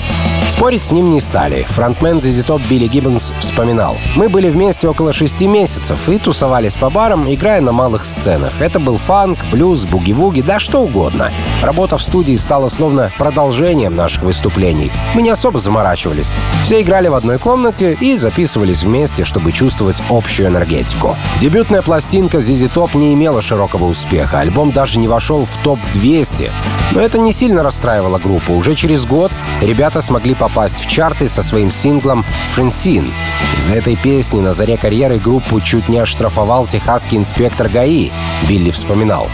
Спорить 0.49 0.83
с 0.83 0.91
ним 0.91 1.11
не 1.11 1.21
стали. 1.21 1.65
Фронтмен 1.69 2.19
ZZ 2.19 2.45
Top 2.45 2.61
Билли 2.69 2.87
Гиббонс 2.87 3.33
вспоминал. 3.39 3.97
«Мы 4.15 4.29
были 4.29 4.49
вместе 4.49 4.87
около 4.87 5.11
шести 5.11 5.47
месяцев 5.47 6.07
и 6.07 6.19
тусовались 6.19 6.75
по 6.75 6.89
барам, 6.89 7.33
играя 7.33 7.61
на 7.61 7.71
малых 7.71 8.05
сценах. 8.05 8.61
Это 8.61 8.79
был 8.79 8.97
фанк, 8.97 9.39
блюз, 9.51 9.85
буги-вуги, 9.85 10.41
да 10.41 10.59
что 10.59 10.83
угодно. 10.83 11.31
Работа 11.61 11.97
в 11.97 12.03
студии 12.03 12.35
стала 12.35 12.69
словно 12.69 13.11
продолжением 13.17 13.95
наших 13.95 14.23
выступлений. 14.23 14.91
Мы 15.15 15.23
не 15.23 15.31
особо 15.31 15.57
заморачивались. 15.59 16.31
Все 16.63 16.81
играли 16.81 17.07
в 17.07 17.15
одной 17.15 17.39
комнате 17.39 17.97
и 17.99 18.15
записывались 18.15 18.83
вместе, 18.83 19.23
чтобы 19.23 19.51
чувствовать 19.51 20.01
общую 20.09 20.49
энергетику. 20.49 21.17
Дебютная 21.39 21.81
пластинка 21.81 22.37
ZZ 22.37 22.71
Top 22.71 22.95
не 22.95 23.13
имела 23.13 23.41
широкого 23.41 23.85
успеха. 23.85 24.44
Альбом 24.45 24.71
даже 24.71 24.99
не 24.99 25.07
вошел 25.07 25.43
в 25.43 25.57
топ-200. 25.63 26.51
Но 26.91 27.01
это 27.01 27.17
не 27.17 27.33
сильно 27.33 27.63
расстраивало 27.63 28.19
группу. 28.19 28.53
Уже 28.53 28.75
через 28.75 29.07
год 29.07 29.31
ребята 29.59 30.03
смогли 30.03 30.35
попасть 30.35 30.79
в 30.79 30.87
чарты 30.87 31.27
со 31.29 31.41
своим 31.41 31.71
синглом 31.71 32.23
«Френсин». 32.53 33.11
Из-за 33.57 33.73
этой 33.73 33.95
песни 33.95 34.41
на 34.41 34.53
заре 34.53 34.77
карьеры 34.77 35.17
группу 35.17 35.59
чуть 35.61 35.89
не 35.89 35.97
оштрафовал 35.97 36.67
техасский 36.67 37.17
инспектор 37.17 37.69
ГАИ, 37.69 38.11
Билли 38.47 38.69
вспоминал. 38.69 39.29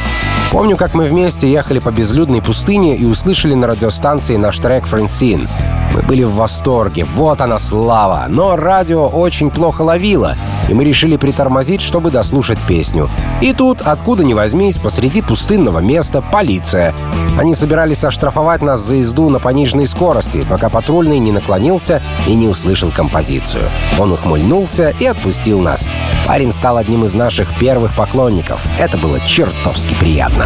Помню, 0.49 0.77
как 0.77 0.93
мы 0.93 1.03
вместе 1.03 1.51
ехали 1.51 1.79
по 1.79 1.91
безлюдной 1.91 2.41
пустыне 2.41 2.95
и 2.95 3.03
услышали 3.03 3.53
на 3.53 3.67
радиостанции 3.67 4.37
наш 4.37 4.59
трек 4.59 4.85
«Френсин». 4.87 5.49
Мы 5.93 6.01
были 6.03 6.23
в 6.23 6.35
восторге, 6.35 7.03
вот 7.03 7.41
она 7.41 7.59
слава. 7.59 8.25
Но 8.29 8.55
радио 8.55 9.07
очень 9.07 9.49
плохо 9.49 9.81
ловило, 9.81 10.35
и 10.69 10.73
мы 10.73 10.85
решили 10.85 11.17
притормозить, 11.17 11.81
чтобы 11.81 12.11
дослушать 12.11 12.63
песню. 12.65 13.09
И 13.41 13.53
тут, 13.53 13.81
откуда 13.81 14.23
ни 14.23 14.33
возьмись, 14.33 14.77
посреди 14.77 15.21
пустынного 15.21 15.79
места 15.79 16.21
полиция. 16.21 16.93
Они 17.37 17.55
собирались 17.55 18.03
оштрафовать 18.03 18.61
нас 18.61 18.79
за 18.81 18.95
езду 18.95 19.29
на 19.29 19.39
пониженной 19.39 19.85
скорости, 19.85 20.45
пока 20.49 20.69
патрульный 20.69 21.19
не 21.19 21.31
наклонился 21.31 22.01
и 22.25 22.35
не 22.35 22.47
услышал 22.47 22.91
композицию. 22.91 23.69
Он 23.99 24.13
ухмыльнулся 24.13 24.93
и 24.99 25.05
отпустил 25.05 25.59
нас. 25.59 25.87
Парень 26.25 26.53
стал 26.53 26.77
одним 26.77 27.03
из 27.03 27.15
наших 27.15 27.57
первых 27.59 27.95
поклонников. 27.95 28.65
Это 28.79 28.97
было 28.97 29.19
чертовски 29.21 29.95
приятно. 29.95 30.45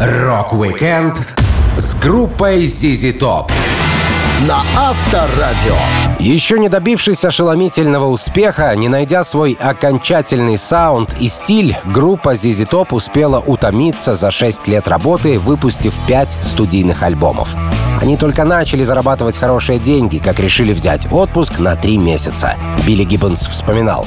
Рок-викенд 0.00 1.26
с 1.76 1.94
группой 1.96 2.64
ZZ 2.64 3.18
Top 3.18 3.50
на 4.46 4.62
Авторадио. 4.76 5.76
Еще 6.20 6.58
не 6.58 6.68
добившись 6.68 7.24
ошеломительного 7.24 8.06
успеха, 8.06 8.74
не 8.76 8.88
найдя 8.88 9.24
свой 9.24 9.56
окончательный 9.60 10.58
саунд 10.58 11.14
и 11.20 11.28
стиль, 11.28 11.76
группа 11.84 12.34
ZZ 12.34 12.68
Top 12.68 12.88
успела 12.90 13.40
утомиться 13.40 14.14
за 14.14 14.30
6 14.30 14.68
лет 14.68 14.86
работы, 14.86 15.38
выпустив 15.38 15.94
5 16.06 16.38
студийных 16.40 17.02
альбомов. 17.02 17.54
Они 18.00 18.16
только 18.16 18.44
начали 18.44 18.84
зарабатывать 18.84 19.38
хорошие 19.38 19.78
деньги, 19.78 20.18
как 20.18 20.38
решили 20.38 20.72
взять 20.72 21.10
отпуск 21.10 21.58
на 21.58 21.74
3 21.74 21.98
месяца. 21.98 22.54
Билли 22.86 23.04
Гиббонс 23.04 23.46
вспоминал. 23.48 24.06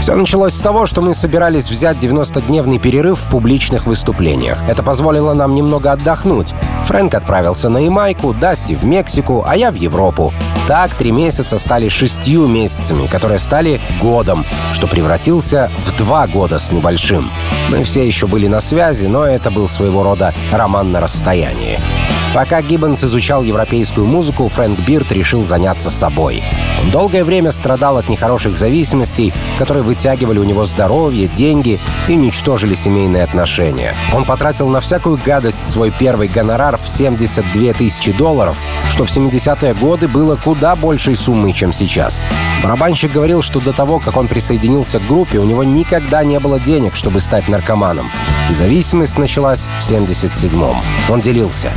Все 0.00 0.14
началось 0.14 0.54
с 0.54 0.62
того, 0.62 0.86
что 0.86 1.02
мы 1.02 1.12
собирались 1.12 1.68
взять 1.68 1.98
90-дневный 1.98 2.78
перерыв 2.78 3.20
в 3.20 3.28
публичных 3.28 3.86
выступлениях. 3.86 4.58
Это 4.66 4.82
позволило 4.82 5.34
нам 5.34 5.54
немного 5.54 5.92
отдохнуть. 5.92 6.54
Фрэнк 6.86 7.14
отправился 7.14 7.68
на 7.68 7.78
Ямайку, 7.78 8.32
Дасти 8.32 8.74
в 8.74 8.82
Мексику, 8.82 9.44
а 9.46 9.56
я 9.56 9.70
в 9.70 9.74
Европу. 9.74 10.32
Так 10.66 10.94
три 10.94 11.12
месяца 11.12 11.58
стали 11.58 11.90
шестью 11.90 12.46
месяцами, 12.46 13.08
которые 13.08 13.38
стали 13.38 13.78
годом, 14.00 14.46
что 14.72 14.86
превратился 14.86 15.70
в 15.84 15.94
два 15.98 16.26
года 16.26 16.58
с 16.58 16.72
небольшим. 16.72 17.30
Мы 17.68 17.84
все 17.84 18.06
еще 18.06 18.26
были 18.26 18.46
на 18.46 18.62
связи, 18.62 19.04
но 19.04 19.26
это 19.26 19.50
был 19.50 19.68
своего 19.68 20.02
рода 20.02 20.34
роман 20.50 20.92
на 20.92 21.00
расстоянии. 21.00 21.78
Пока 22.32 22.62
Гиббонс 22.62 23.02
изучал 23.02 23.42
европейскую 23.42 24.06
музыку, 24.06 24.46
Фрэнк 24.46 24.78
Бирд 24.80 25.10
решил 25.10 25.44
заняться 25.44 25.90
собой. 25.90 26.44
Он 26.80 26.90
долгое 26.92 27.24
время 27.24 27.50
страдал 27.50 27.96
от 27.96 28.08
нехороших 28.08 28.56
зависимостей, 28.56 29.34
которые 29.58 29.82
вытягивали 29.82 30.38
у 30.38 30.44
него 30.44 30.64
здоровье, 30.64 31.26
деньги 31.26 31.80
и 32.06 32.12
уничтожили 32.12 32.74
семейные 32.74 33.24
отношения. 33.24 33.96
Он 34.14 34.24
потратил 34.24 34.68
на 34.68 34.80
всякую 34.80 35.18
гадость 35.24 35.72
свой 35.72 35.90
первый 35.90 36.28
гонорар 36.28 36.76
в 36.76 36.88
72 36.88 37.72
тысячи 37.72 38.12
долларов, 38.12 38.56
что 38.90 39.04
в 39.04 39.08
70-е 39.08 39.74
годы 39.74 40.06
было 40.06 40.36
куда 40.36 40.76
большей 40.76 41.16
суммой, 41.16 41.52
чем 41.52 41.72
сейчас. 41.72 42.20
Барабанщик 42.62 43.12
говорил, 43.12 43.42
что 43.42 43.60
до 43.60 43.72
того, 43.72 43.98
как 43.98 44.16
он 44.16 44.28
присоединился 44.28 44.98
к 44.98 45.06
группе, 45.06 45.38
у 45.38 45.44
него 45.44 45.64
никогда 45.64 46.22
не 46.24 46.38
было 46.38 46.60
денег, 46.60 46.94
чтобы 46.94 47.20
стать 47.20 47.48
наркоманом. 47.48 48.10
Зависимость 48.50 49.16
началась 49.16 49.68
в 49.80 49.80
77-м. 49.80 50.76
Он 51.08 51.20
делился. 51.20 51.72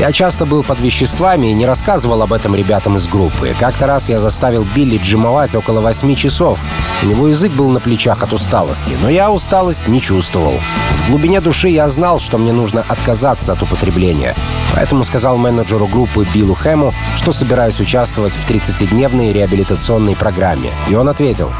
Я 0.00 0.10
часто 0.10 0.44
был 0.44 0.64
под 0.64 0.80
веществами 0.80 1.46
и 1.46 1.54
не 1.54 1.66
рассказывал 1.66 2.20
об 2.22 2.32
этом 2.32 2.54
ребятам 2.54 2.96
из 2.96 3.06
группы. 3.06 3.54
Как-то 3.58 3.86
раз 3.86 4.08
я 4.08 4.18
заставил 4.18 4.64
Билли 4.74 4.98
джимовать 4.98 5.54
около 5.54 5.80
восьми 5.80 6.16
часов. 6.16 6.64
У 7.02 7.06
него 7.06 7.28
язык 7.28 7.52
был 7.52 7.70
на 7.70 7.78
плечах 7.78 8.24
от 8.24 8.32
усталости, 8.32 8.96
но 9.00 9.08
я 9.08 9.30
усталость 9.30 9.86
не 9.86 10.00
чувствовал. 10.00 10.58
В 10.98 11.10
глубине 11.10 11.40
души 11.40 11.68
я 11.68 11.88
знал, 11.88 12.18
что 12.18 12.38
мне 12.38 12.52
нужно 12.52 12.84
отказаться 12.88 13.52
от 13.52 13.62
употребления. 13.62 14.34
Поэтому 14.74 15.04
сказал 15.04 15.36
менеджеру 15.38 15.86
группы 15.86 16.26
Биллу 16.34 16.54
Хэму, 16.54 16.92
что 17.16 17.32
собираюсь 17.32 17.80
участвовать 17.80 18.34
в 18.34 18.48
30-дневной 18.48 19.32
реабилитационной 19.32 20.16
программе. 20.16 20.70
И 20.88 20.94
он 20.94 21.08
ответил, 21.08 21.52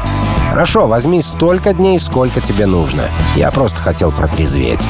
«Хорошо, 0.51 0.87
возьми 0.87 1.21
столько 1.21 1.73
дней, 1.73 1.99
сколько 1.99 2.41
тебе 2.41 2.65
нужно. 2.65 3.03
Я 3.35 3.51
просто 3.51 3.79
хотел 3.79 4.11
протрезветь». 4.11 4.87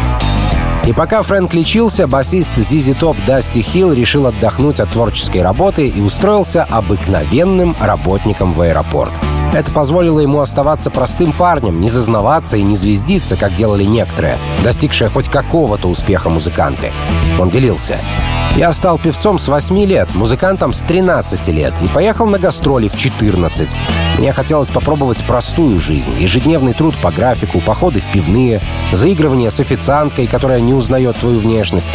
И 0.86 0.94
пока 0.94 1.24
Фрэнк 1.24 1.52
лечился, 1.56 2.06
басист 2.06 2.58
Зизи 2.58 2.94
Топ 2.94 3.18
Дасти 3.26 3.64
Хилл 3.64 3.92
решил 3.92 4.28
отдохнуть 4.28 4.80
от 4.80 4.92
творческой 4.92 5.42
работы 5.42 5.88
и 5.88 6.00
устроился 6.00 6.64
обыкновенным 6.64 7.76
работником 7.80 8.54
в 8.54 8.62
аэропорт. 8.62 9.12
Это 9.52 9.72
позволило 9.72 10.20
ему 10.20 10.42
оставаться 10.42 10.92
простым 10.92 11.32
парнем, 11.32 11.80
не 11.80 11.90
зазнаваться 11.90 12.58
и 12.58 12.62
не 12.62 12.76
звездиться, 12.76 13.36
как 13.36 13.56
делали 13.56 13.84
некоторые, 13.84 14.38
достигшие 14.64 15.10
хоть 15.10 15.28
какого-то 15.28 15.88
успеха 15.88 16.30
музыканты. 16.30 16.92
Он 17.40 17.50
делился. 17.50 17.98
Я 18.56 18.72
стал 18.72 18.98
певцом 18.98 19.38
с 19.38 19.50
8 19.50 19.78
лет, 19.84 20.16
музыкантом 20.16 20.72
с 20.72 20.80
13 20.84 21.50
лет 21.50 21.74
и 21.82 21.90
поехал 21.90 22.26
на 22.26 22.40
гастроли 22.40 22.88
в 22.88 22.98
14. 22.98 23.76
Мне 24.18 24.32
хотелось 24.32 24.70
попробовать 24.70 25.24
простую 25.26 25.78
жизнь, 25.78 26.18
ежедневный 26.18 26.74
труд 26.74 26.96
по 27.02 27.12
графику, 27.12 27.60
походы 27.60 28.00
в 28.00 28.10
пивные, 28.12 28.62
заигрывание 28.94 29.52
с 29.52 29.60
официанткой, 29.60 30.28
которая 30.28 30.62
не 30.62 30.74
узнает 30.74 31.18
твою 31.18 31.40
внешность. 31.40 31.90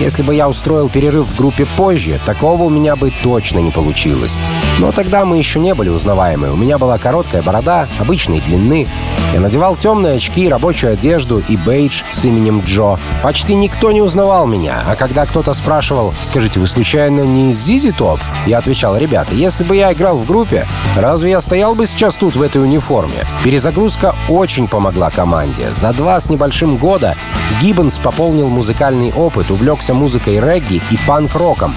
Если 0.00 0.22
бы 0.22 0.34
я 0.34 0.48
устроил 0.48 0.88
перерыв 0.88 1.26
в 1.26 1.36
группе 1.36 1.66
позже, 1.76 2.18
такого 2.24 2.64
у 2.64 2.70
меня 2.70 2.96
бы 2.96 3.12
точно 3.22 3.58
не 3.58 3.70
получилось. 3.70 4.38
Но 4.78 4.90
тогда 4.92 5.24
мы 5.24 5.36
еще 5.36 5.58
не 5.58 5.74
были 5.74 5.90
узнаваемы. 5.90 6.50
У 6.50 6.56
меня 6.56 6.78
была 6.78 6.96
короткая 6.96 7.42
борода, 7.42 7.88
обычной 7.98 8.40
длины. 8.40 8.88
Я 9.34 9.40
надевал 9.40 9.76
темные 9.76 10.16
очки, 10.16 10.48
рабочую 10.48 10.94
одежду 10.94 11.42
и 11.46 11.56
бейдж 11.56 12.02
с 12.10 12.24
именем 12.24 12.62
Джо. 12.64 12.98
Почти 13.22 13.54
никто 13.54 13.92
не 13.92 14.00
узнавал 14.00 14.46
меня, 14.46 14.82
а 14.86 14.96
когда 14.96 15.26
кто-то 15.26 15.52
спрашивал, 15.52 16.14
«Скажите, 16.24 16.60
вы 16.60 16.66
случайно 16.66 17.22
не 17.22 17.50
из 17.50 17.58
Зизи 17.58 17.92
Топ?» 17.92 18.20
Я 18.46 18.58
отвечал, 18.58 18.96
«Ребята, 18.96 19.34
если 19.34 19.64
бы 19.64 19.76
я 19.76 19.92
играл 19.92 20.16
в 20.16 20.26
группе, 20.26 20.66
разве 20.96 21.30
я 21.30 21.40
стоял 21.40 21.65
бы 21.74 21.86
сейчас 21.86 22.14
тут 22.14 22.36
в 22.36 22.42
этой 22.42 22.62
униформе?» 22.62 23.24
Перезагрузка 23.42 24.14
очень 24.28 24.68
помогла 24.68 25.10
команде. 25.10 25.72
За 25.72 25.92
два 25.92 26.20
с 26.20 26.30
небольшим 26.30 26.76
года 26.76 27.16
Гиббонс 27.60 27.98
пополнил 27.98 28.48
музыкальный 28.48 29.12
опыт, 29.12 29.50
увлекся 29.50 29.94
музыкой 29.94 30.38
регги 30.40 30.82
и 30.90 30.98
панк-роком. 31.06 31.74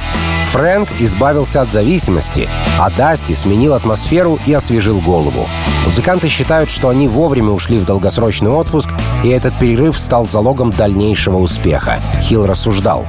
Фрэнк 0.50 0.90
избавился 1.00 1.62
от 1.62 1.72
зависимости, 1.72 2.50
а 2.80 2.90
Дасти 2.90 3.34
сменил 3.34 3.76
атмосферу 3.76 4.40
и 4.48 4.54
освежил 4.54 5.00
голову. 5.00 5.48
Музыканты 5.86 6.28
считают, 6.28 6.72
что 6.72 6.90
они 6.90 7.08
вовремя 7.08 7.52
ушли 7.52 7.78
в 7.78 7.86
долгосрочный 7.86 8.50
отпуск, 8.50 8.90
и 9.24 9.30
этот 9.30 9.54
перерыв 9.60 10.00
стал 10.00 10.28
залогом 10.28 10.72
дальнейшего 10.72 11.38
успеха. 11.38 12.00
Хилл 12.22 12.48
рассуждал. 12.48 13.06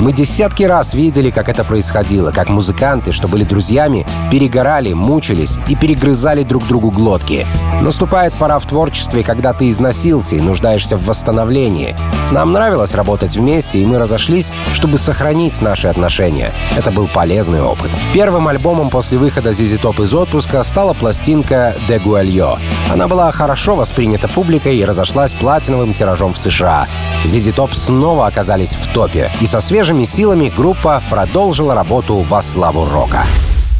Мы 0.00 0.12
десятки 0.12 0.64
раз 0.64 0.92
видели, 0.92 1.30
как 1.30 1.48
это 1.48 1.62
происходило, 1.64 2.32
как 2.32 2.48
музыканты, 2.48 3.12
что 3.12 3.28
были 3.28 3.44
друзьями, 3.44 4.06
перегорали, 4.30 4.92
мучились 4.92 5.56
и 5.68 5.76
перегрызали 5.76 6.42
друг 6.42 6.66
другу 6.66 6.90
глотки. 6.90 7.46
Наступает 7.80 8.34
пора 8.34 8.58
в 8.58 8.66
творчестве, 8.66 9.22
когда 9.22 9.52
ты 9.52 9.70
износился 9.70 10.36
и 10.36 10.40
нуждаешься 10.40 10.96
в 10.96 11.06
восстановлении. 11.06 11.96
Нам 12.32 12.52
нравилось 12.52 12.94
работать 12.94 13.36
вместе, 13.36 13.78
и 13.78 13.86
мы 13.86 13.98
разошлись, 13.98 14.52
чтобы 14.72 14.98
сохранить 14.98 15.60
наши 15.60 15.86
отношения. 15.86 16.52
Это 16.76 16.90
был 16.90 17.06
полезный 17.06 17.62
опыт. 17.62 17.90
Первым 18.12 18.48
альбомом 18.48 18.90
после 18.90 19.16
выхода 19.18 19.50
ZZ 19.50 19.80
Top 19.80 20.02
из 20.02 20.12
отпуска 20.12 20.62
стала 20.64 20.92
пластинка 20.92 21.76
«De 21.88 22.02
Gualio». 22.02 22.58
Она 22.90 23.06
была 23.06 23.30
хорошо 23.30 23.76
воспринята 23.76 24.28
публикой 24.28 24.76
и 24.76 24.84
разошлась 24.84 25.34
платиновым 25.34 25.94
тиражом 25.94 26.34
в 26.34 26.38
США. 26.38 26.86
ZZ 27.24 27.54
Top 27.54 27.74
снова 27.74 28.26
оказались 28.26 28.72
в 28.72 28.92
топе, 28.92 29.30
и 29.40 29.46
со 29.46 29.60
свежими 29.60 30.04
силами 30.04 30.52
группа 30.54 31.02
продолжила 31.08 31.74
работу 31.74 32.18
во 32.18 32.42
славу 32.42 32.88
рока. 32.88 33.24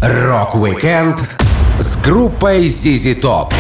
Рок-викенд 0.00 1.22
с 1.78 1.96
группой 1.96 2.66
ZZ 2.66 3.20
Top 3.20 3.52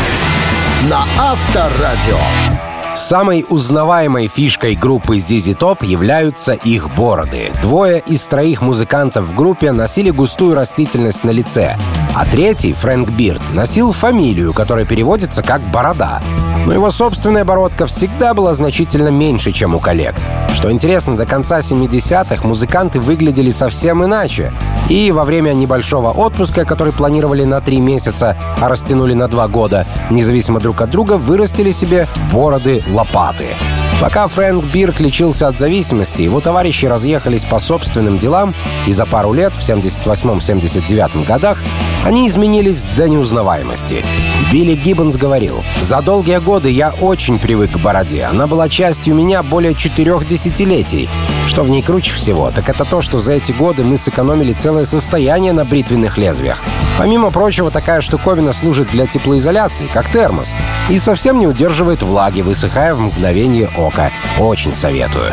на 0.88 1.04
Авторадио. 1.18 2.53
Самой 2.94 3.44
узнаваемой 3.48 4.28
фишкой 4.28 4.76
группы 4.76 5.16
ZZ 5.16 5.58
Top 5.58 5.84
являются 5.84 6.52
их 6.52 6.94
бороды. 6.94 7.50
Двое 7.60 8.00
из 8.06 8.24
троих 8.26 8.62
музыкантов 8.62 9.24
в 9.24 9.34
группе 9.34 9.72
носили 9.72 10.10
густую 10.10 10.54
растительность 10.54 11.24
на 11.24 11.30
лице, 11.30 11.76
а 12.14 12.24
третий, 12.24 12.72
Фрэнк 12.72 13.10
Бирд, 13.10 13.42
носил 13.52 13.90
фамилию, 13.90 14.52
которая 14.52 14.84
переводится 14.84 15.42
как 15.42 15.60
«борода». 15.72 16.22
Но 16.66 16.72
его 16.72 16.90
собственная 16.90 17.44
бородка 17.44 17.86
всегда 17.86 18.32
была 18.32 18.54
значительно 18.54 19.08
меньше, 19.08 19.52
чем 19.52 19.74
у 19.74 19.80
коллег. 19.80 20.14
Что 20.52 20.70
интересно, 20.72 21.16
до 21.16 21.26
конца 21.26 21.58
70-х 21.58 22.46
музыканты 22.46 23.00
выглядели 23.00 23.50
совсем 23.50 24.04
иначе. 24.04 24.52
И 24.88 25.12
во 25.12 25.24
время 25.24 25.52
небольшого 25.52 26.10
отпуска, 26.10 26.64
который 26.64 26.92
планировали 26.92 27.44
на 27.44 27.60
три 27.60 27.80
месяца, 27.80 28.36
а 28.60 28.68
растянули 28.68 29.14
на 29.14 29.28
два 29.28 29.46
года, 29.48 29.86
независимо 30.10 30.60
друг 30.60 30.80
от 30.80 30.90
друга, 30.90 31.18
вырастили 31.18 31.70
себе 31.70 32.08
бороды 32.32 32.82
лопаты. 32.92 33.56
Пока 34.00 34.28
Фрэнк 34.28 34.64
Бирк 34.64 35.00
лечился 35.00 35.48
от 35.48 35.58
зависимости, 35.58 36.22
его 36.22 36.40
товарищи 36.40 36.86
разъехались 36.86 37.44
по 37.44 37.58
собственным 37.58 38.18
делам, 38.18 38.54
и 38.86 38.92
за 38.92 39.06
пару 39.06 39.32
лет, 39.32 39.54
в 39.54 39.60
78-79 39.60 41.24
годах, 41.24 41.62
они 42.04 42.28
изменились 42.28 42.84
до 42.96 43.08
неузнаваемости. 43.08 44.04
Билли 44.52 44.74
Гиббонс 44.74 45.16
говорил, 45.16 45.64
«За 45.80 46.02
долгие 46.02 46.38
годы 46.38 46.70
я 46.70 46.90
очень 46.90 47.38
привык 47.38 47.72
к 47.72 47.78
бороде. 47.78 48.24
Она 48.24 48.46
была 48.46 48.68
частью 48.68 49.14
меня 49.14 49.42
более 49.42 49.74
четырех 49.74 50.26
десятилетий. 50.26 51.08
Что 51.46 51.62
в 51.62 51.70
ней 51.70 51.82
круче 51.82 52.12
всего, 52.12 52.50
так 52.50 52.68
это 52.68 52.84
то, 52.84 53.00
что 53.02 53.18
за 53.18 53.32
эти 53.32 53.52
годы 53.52 53.84
мы 53.84 53.96
сэкономили 53.96 54.52
целое 54.52 54.84
состояние 54.84 55.52
на 55.52 55.64
бритвенных 55.64 56.18
лезвиях. 56.18 56.62
Помимо 56.98 57.30
прочего, 57.30 57.70
такая 57.70 58.00
штуковина 58.00 58.52
служит 58.52 58.90
для 58.90 59.06
теплоизоляции, 59.06 59.86
как 59.92 60.10
термос, 60.10 60.54
и 60.88 60.98
совсем 60.98 61.38
не 61.38 61.46
удерживает 61.46 62.02
влаги, 62.02 62.40
высыхая 62.40 62.94
в 62.94 63.00
мгновение 63.00 63.68
ока. 63.76 63.93
Очень 64.38 64.74
советую. 64.74 65.32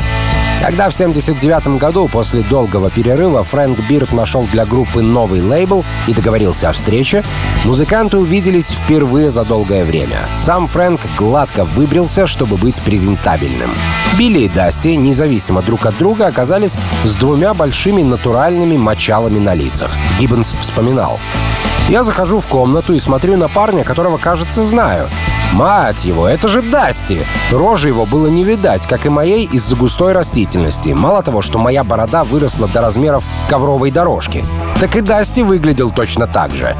Когда 0.61 0.91
в 0.91 0.93
79 0.93 1.79
году, 1.79 2.07
после 2.07 2.41
долгого 2.43 2.91
перерыва, 2.91 3.43
Фрэнк 3.43 3.79
Бирд 3.89 4.13
нашел 4.13 4.43
для 4.43 4.63
группы 4.63 5.01
новый 5.01 5.41
лейбл 5.41 5.83
и 6.05 6.13
договорился 6.13 6.69
о 6.69 6.71
встрече, 6.71 7.23
музыканты 7.65 8.17
увиделись 8.17 8.69
впервые 8.69 9.31
за 9.31 9.43
долгое 9.43 9.83
время. 9.83 10.27
Сам 10.35 10.67
Фрэнк 10.67 11.01
гладко 11.17 11.65
выбрился, 11.65 12.27
чтобы 12.27 12.57
быть 12.57 12.79
презентабельным. 12.83 13.71
Билли 14.19 14.41
и 14.41 14.49
Дасти, 14.49 14.95
независимо 14.95 15.63
друг 15.63 15.87
от 15.87 15.97
друга, 15.97 16.27
оказались 16.27 16.77
с 17.03 17.15
двумя 17.15 17.55
большими 17.55 18.03
натуральными 18.03 18.77
мочалами 18.77 19.39
на 19.39 19.55
лицах. 19.55 19.97
Гиббонс 20.19 20.55
вспоминал. 20.59 21.19
Я 21.89 22.03
захожу 22.03 22.39
в 22.39 22.45
комнату 22.45 22.93
и 22.93 22.99
смотрю 22.99 23.35
на 23.35 23.49
парня, 23.49 23.83
которого, 23.83 24.19
кажется, 24.19 24.61
знаю. 24.61 25.09
Мать 25.53 26.05
его, 26.05 26.27
это 26.27 26.47
же 26.47 26.61
Дасти! 26.61 27.25
Рожи 27.51 27.89
его 27.89 28.05
было 28.05 28.27
не 28.27 28.43
видать, 28.43 28.87
как 28.87 29.05
и 29.05 29.09
моей 29.09 29.45
из-за 29.45 29.75
густой 29.75 30.13
растительности. 30.13 30.89
Мало 30.89 31.21
того, 31.23 31.41
что 31.41 31.59
моя 31.59 31.83
борода 31.83 32.23
выросла 32.23 32.67
до 32.67 32.81
размеров 32.81 33.25
ковровой 33.49 33.91
дорожки, 33.91 34.45
так 34.79 34.95
и 34.95 35.01
Дасти 35.01 35.41
выглядел 35.41 35.91
точно 35.91 36.25
так 36.25 36.51
же. 36.51 36.77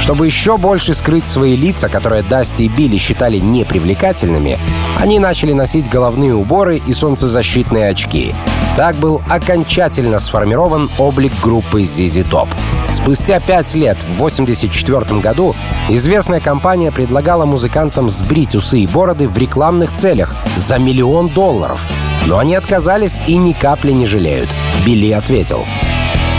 Чтобы 0.00 0.26
еще 0.26 0.56
больше 0.56 0.94
скрыть 0.94 1.26
свои 1.26 1.56
лица, 1.56 1.88
которые 1.88 2.22
Дасти 2.22 2.64
и 2.64 2.68
Билли 2.68 2.98
считали 2.98 3.38
непривлекательными, 3.38 4.58
они 4.98 5.18
начали 5.20 5.52
носить 5.52 5.88
головные 5.88 6.34
уборы 6.34 6.82
и 6.84 6.92
солнцезащитные 6.92 7.90
очки. 7.90 8.34
Так 8.76 8.96
был 8.96 9.22
окончательно 9.28 10.18
сформирован 10.18 10.90
облик 10.98 11.32
группы 11.42 11.82
ZZ 11.82 12.28
Top. 12.28 12.48
Спустя 12.92 13.38
пять 13.40 13.74
лет, 13.74 13.98
в 13.98 14.22
1984 14.22 15.20
году, 15.20 15.54
известная 15.88 16.40
компания 16.40 16.90
предлагала 16.90 17.44
музыкантам 17.44 18.10
сбрить 18.10 18.54
усы 18.54 18.80
и 18.80 18.86
бороды 18.86 19.28
в 19.28 19.36
рекламных 19.36 19.94
целях 19.94 20.34
за 20.56 20.78
миллион 20.78 21.28
долларов. 21.28 21.86
Но 22.26 22.38
они 22.38 22.54
отказались 22.54 23.20
и 23.26 23.36
ни 23.36 23.52
капли 23.52 23.92
не 23.92 24.06
жалеют. 24.06 24.50
Билли 24.84 25.12
ответил. 25.12 25.64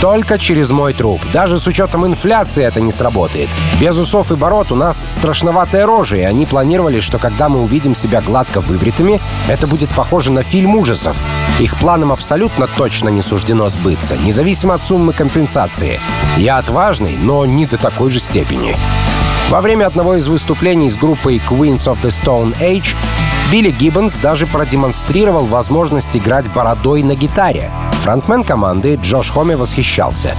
Только 0.00 0.38
через 0.38 0.70
мой 0.70 0.94
труп. 0.94 1.20
Даже 1.30 1.58
с 1.58 1.66
учетом 1.66 2.06
инфляции 2.06 2.64
это 2.64 2.80
не 2.80 2.90
сработает. 2.90 3.50
Без 3.78 3.98
усов 3.98 4.32
и 4.32 4.34
бород 4.34 4.72
у 4.72 4.74
нас 4.74 5.04
страшноватые 5.06 5.84
рожи, 5.84 6.20
и 6.20 6.22
они 6.22 6.46
планировали, 6.46 7.00
что 7.00 7.18
когда 7.18 7.50
мы 7.50 7.60
увидим 7.60 7.94
себя 7.94 8.22
гладко 8.22 8.62
выбритыми, 8.62 9.20
это 9.46 9.66
будет 9.66 9.90
похоже 9.90 10.32
на 10.32 10.42
фильм 10.42 10.74
ужасов. 10.76 11.22
Их 11.58 11.78
планам 11.78 12.12
абсолютно 12.12 12.66
точно 12.66 13.10
не 13.10 13.20
суждено 13.20 13.68
сбыться, 13.68 14.16
независимо 14.16 14.74
от 14.74 14.84
суммы 14.84 15.12
компенсации. 15.12 16.00
Я 16.38 16.56
отважный, 16.56 17.18
но 17.18 17.44
не 17.44 17.66
до 17.66 17.76
такой 17.76 18.10
же 18.10 18.20
степени. 18.20 18.76
Во 19.50 19.60
время 19.60 19.86
одного 19.86 20.14
из 20.14 20.28
выступлений 20.28 20.88
с 20.88 20.96
группой 20.96 21.36
Queens 21.36 21.84
of 21.92 22.00
the 22.02 22.08
Stone 22.08 22.56
Age 22.60 22.96
Билли 23.50 23.70
Гиббонс 23.70 24.14
даже 24.20 24.46
продемонстрировал 24.46 25.44
возможность 25.44 26.16
играть 26.16 26.50
бородой 26.52 27.02
на 27.02 27.16
гитаре. 27.16 27.70
Фронтмен 28.10 28.42
команды 28.42 28.98
Джош 29.00 29.30
Хоми 29.30 29.54
восхищался. 29.54 30.34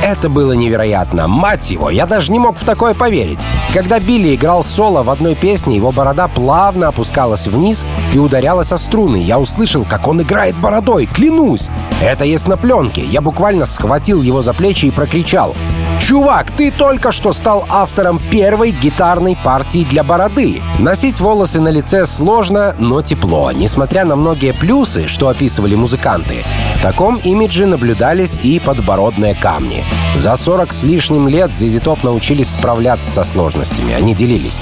Это 0.00 0.28
было 0.28 0.52
невероятно. 0.52 1.26
Мать 1.26 1.72
его, 1.72 1.90
я 1.90 2.06
даже 2.06 2.30
не 2.30 2.38
мог 2.38 2.56
в 2.56 2.64
такое 2.64 2.94
поверить. 2.94 3.44
Когда 3.74 3.98
Билли 3.98 4.36
играл 4.36 4.62
соло 4.62 5.02
в 5.02 5.10
одной 5.10 5.34
песне, 5.34 5.74
его 5.74 5.90
борода 5.90 6.28
плавно 6.28 6.86
опускалась 6.86 7.48
вниз 7.48 7.84
и 8.14 8.18
ударялась 8.18 8.70
о 8.70 8.78
струны. 8.78 9.16
Я 9.16 9.40
услышал, 9.40 9.84
как 9.84 10.06
он 10.06 10.22
играет 10.22 10.54
бородой, 10.54 11.06
клянусь. 11.06 11.68
Это 12.00 12.24
есть 12.24 12.46
на 12.46 12.56
пленке. 12.56 13.02
Я 13.02 13.20
буквально 13.20 13.66
схватил 13.66 14.22
его 14.22 14.40
за 14.40 14.54
плечи 14.54 14.86
и 14.86 14.92
прокричал. 14.92 15.56
«Чувак, 15.98 16.50
ты 16.50 16.70
только 16.70 17.10
что 17.10 17.32
стал 17.32 17.66
автором 17.68 18.18
первой 18.18 18.70
гитарной 18.70 19.36
партии 19.42 19.86
для 19.88 20.04
бороды. 20.04 20.60
Носить 20.78 21.20
волосы 21.20 21.60
на 21.60 21.68
лице 21.68 22.06
сложно, 22.06 22.74
но 22.78 23.02
тепло, 23.02 23.50
несмотря 23.50 24.04
на 24.04 24.14
многие 24.14 24.52
плюсы, 24.52 25.08
что 25.08 25.28
описывали 25.28 25.74
музыканты. 25.74 26.44
В 26.76 26.82
таком 26.82 27.16
имидже 27.16 27.66
наблюдались 27.66 28.38
и 28.42 28.60
подбородные 28.60 29.34
камни. 29.34 29.84
За 30.16 30.36
40 30.36 30.72
с 30.72 30.82
лишним 30.82 31.28
лет 31.28 31.50
Top 31.50 32.00
научились 32.02 32.50
справляться 32.50 33.10
со 33.10 33.24
сложностями, 33.24 33.94
они 33.94 34.14
делились. 34.14 34.60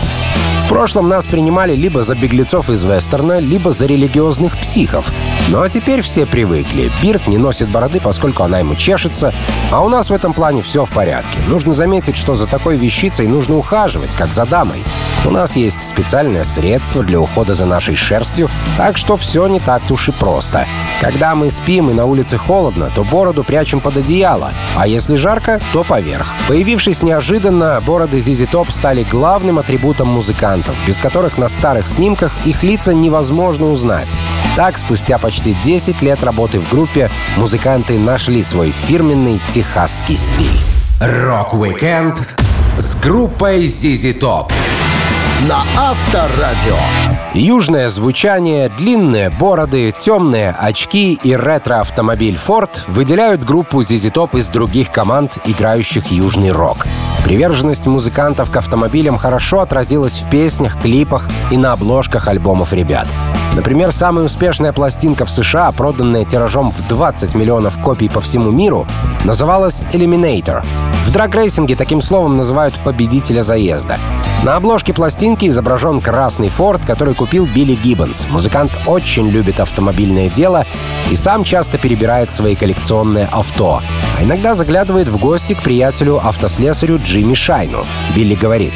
Прошлом 0.75 1.07
нас 1.07 1.25
принимали 1.29 1.77
либо 1.77 2.03
за 2.03 2.17
беглецов 2.17 2.69
из 2.69 2.83
вестерна, 2.83 3.39
либо 3.39 3.71
за 3.71 3.87
религиозных 3.87 4.59
психов. 4.59 5.13
Ну 5.49 5.63
а 5.63 5.69
теперь 5.69 6.01
все 6.01 6.27
привыкли. 6.27 6.91
Бирд 7.01 7.29
не 7.29 7.39
носит 7.39 7.69
бороды, 7.71 8.01
поскольку 8.01 8.43
она 8.43 8.59
ему 8.59 8.75
чешется, 8.75 9.33
а 9.71 9.85
у 9.85 9.89
нас 9.89 10.11
в 10.11 10.13
этом 10.13 10.33
плане 10.33 10.63
все 10.63 10.85
в 10.85 10.91
порядке. 10.91 11.39
Нужно 11.47 11.73
заметить, 11.73 12.17
что 12.17 12.35
за 12.35 12.49
такой 12.49 12.77
вещицей 12.77 13.29
нужно 13.29 13.57
ухаживать, 13.57 14.17
как 14.17 14.33
за 14.33 14.47
дамой. 14.47 14.83
У 15.25 15.31
нас 15.31 15.55
есть 15.55 15.81
специальное 15.81 16.43
средство 16.43 17.05
для 17.05 17.21
ухода 17.21 17.55
за 17.55 17.67
нашей 17.67 17.95
шерстью, 17.95 18.51
так 18.77 18.97
что 18.97 19.17
все 19.17 19.47
не 19.47 19.61
так 19.61 19.89
уж 19.91 20.09
и 20.09 20.13
просто. 20.13 20.67
Когда 21.01 21.37
мы 21.37 21.51
спим 21.51 21.91
и 21.91 21.95
на 21.95 22.05
улице 22.05 22.37
холодно, 22.37 22.91
то 22.93 23.05
бороду 23.05 23.45
прячем 23.45 23.81
под 23.81 23.99
одеяло, 23.99 24.53
а 24.75 24.89
если 24.89 25.15
жарко, 25.15 25.61
то 25.73 25.85
поверх. 25.85 26.27
Появившись 26.49 27.03
неожиданно, 27.03 27.81
бороды 27.81 28.19
ZZ 28.19 28.51
Top 28.51 28.73
стали 28.73 29.05
главным 29.05 29.59
атрибутом 29.61 30.09
музыкантов, 30.65 30.87
без 30.87 30.99
которых 30.99 31.39
на 31.39 31.49
старых 31.49 31.87
снимках 31.87 32.33
их 32.45 32.63
лица 32.63 32.95
невозможно 32.95 33.71
узнать. 33.71 34.09
Так, 34.57 34.79
спустя 34.79 35.19
почти 35.19 35.57
10 35.65 36.03
лет 36.03 36.23
работы 36.23 36.61
в 36.61 36.69
группе, 36.71 37.11
музыканты 37.37 37.99
нашли 37.99 38.43
свой 38.43 38.71
фирменный 38.71 39.41
техасский 39.51 40.17
стиль. 40.17 40.59
Рок-викенд 41.01 42.23
с 42.79 42.97
группой 42.97 43.67
ZZ 43.67 44.19
Top 44.19 44.53
на 45.49 45.65
Авторадио. 45.77 47.14
Южное 47.35 47.89
звучание, 47.89 48.69
длинные 48.69 49.29
бороды, 49.29 49.93
темные 49.99 50.51
очки 50.57 51.19
и 51.21 51.35
ретро-автомобиль 51.35 52.37
Ford 52.37 52.71
выделяют 52.87 53.43
группу 53.43 53.81
ZZ 53.81 54.13
Top 54.13 54.39
из 54.39 54.51
других 54.51 54.93
команд, 54.93 55.39
играющих 55.45 56.13
южный 56.13 56.53
рок. 56.53 56.87
Приверженность 57.25 57.89
музыкантов 57.89 58.53
к 58.53 58.57
автомобилям 58.57 59.19
хорошо 59.19 59.61
отразилась 59.61 60.21
в 60.21 60.31
песнях, 60.31 60.81
клипах 60.81 61.29
и 61.51 61.57
на 61.57 61.73
обложках 61.73 62.29
альбомов 62.29 62.73
ребят. 62.73 63.09
Например, 63.57 63.91
самая 63.91 64.27
успешная 64.27 64.73
пластинка 64.73 65.27
в 65.27 65.31
США, 65.31 65.73
проданная 65.73 66.25
тиражом 66.25 66.71
в 66.71 66.87
20 66.87 67.35
миллионов 67.35 67.81
копий 67.83 68.09
по 68.09 68.21
всему 68.21 68.53
миру, 68.53 68.87
называлась 69.25 69.83
Eliminator. 69.93 70.65
В 71.07 71.13
драг-рейсинге 71.13 71.75
таким 71.75 72.01
словом 72.01 72.37
называют 72.37 72.75
победителя 72.85 73.43
заезда. 73.43 73.99
На 74.45 74.57
обложке 74.57 74.93
пластинки 74.93 75.47
изображен 75.47 76.03
красный 76.03 76.51
Форд, 76.51 76.85
который 76.85 77.15
купил 77.25 77.47
Билли 77.47 77.75
Гиббонс. 77.75 78.29
Музыкант 78.29 78.73
очень 78.87 79.31
любит 79.31 79.59
автомобильное 79.59 80.29
дело 80.29 80.67
и 81.11 81.17
сам 81.17 81.43
часто 81.43 81.79
перебирает 81.79 82.31
свои 82.31 82.55
коллекционные 82.55 83.31
авто. 83.33 83.81
А 84.19 84.23
иногда 84.23 84.55
заглядывает 84.55 85.09
в 85.09 85.17
гости 85.17 85.55
к 85.55 85.63
приятелю-автослесарю 85.63 87.01
Джимми 87.03 87.33
Шайну. 87.33 87.87
Билли 88.15 88.35
говорит, 88.35 88.75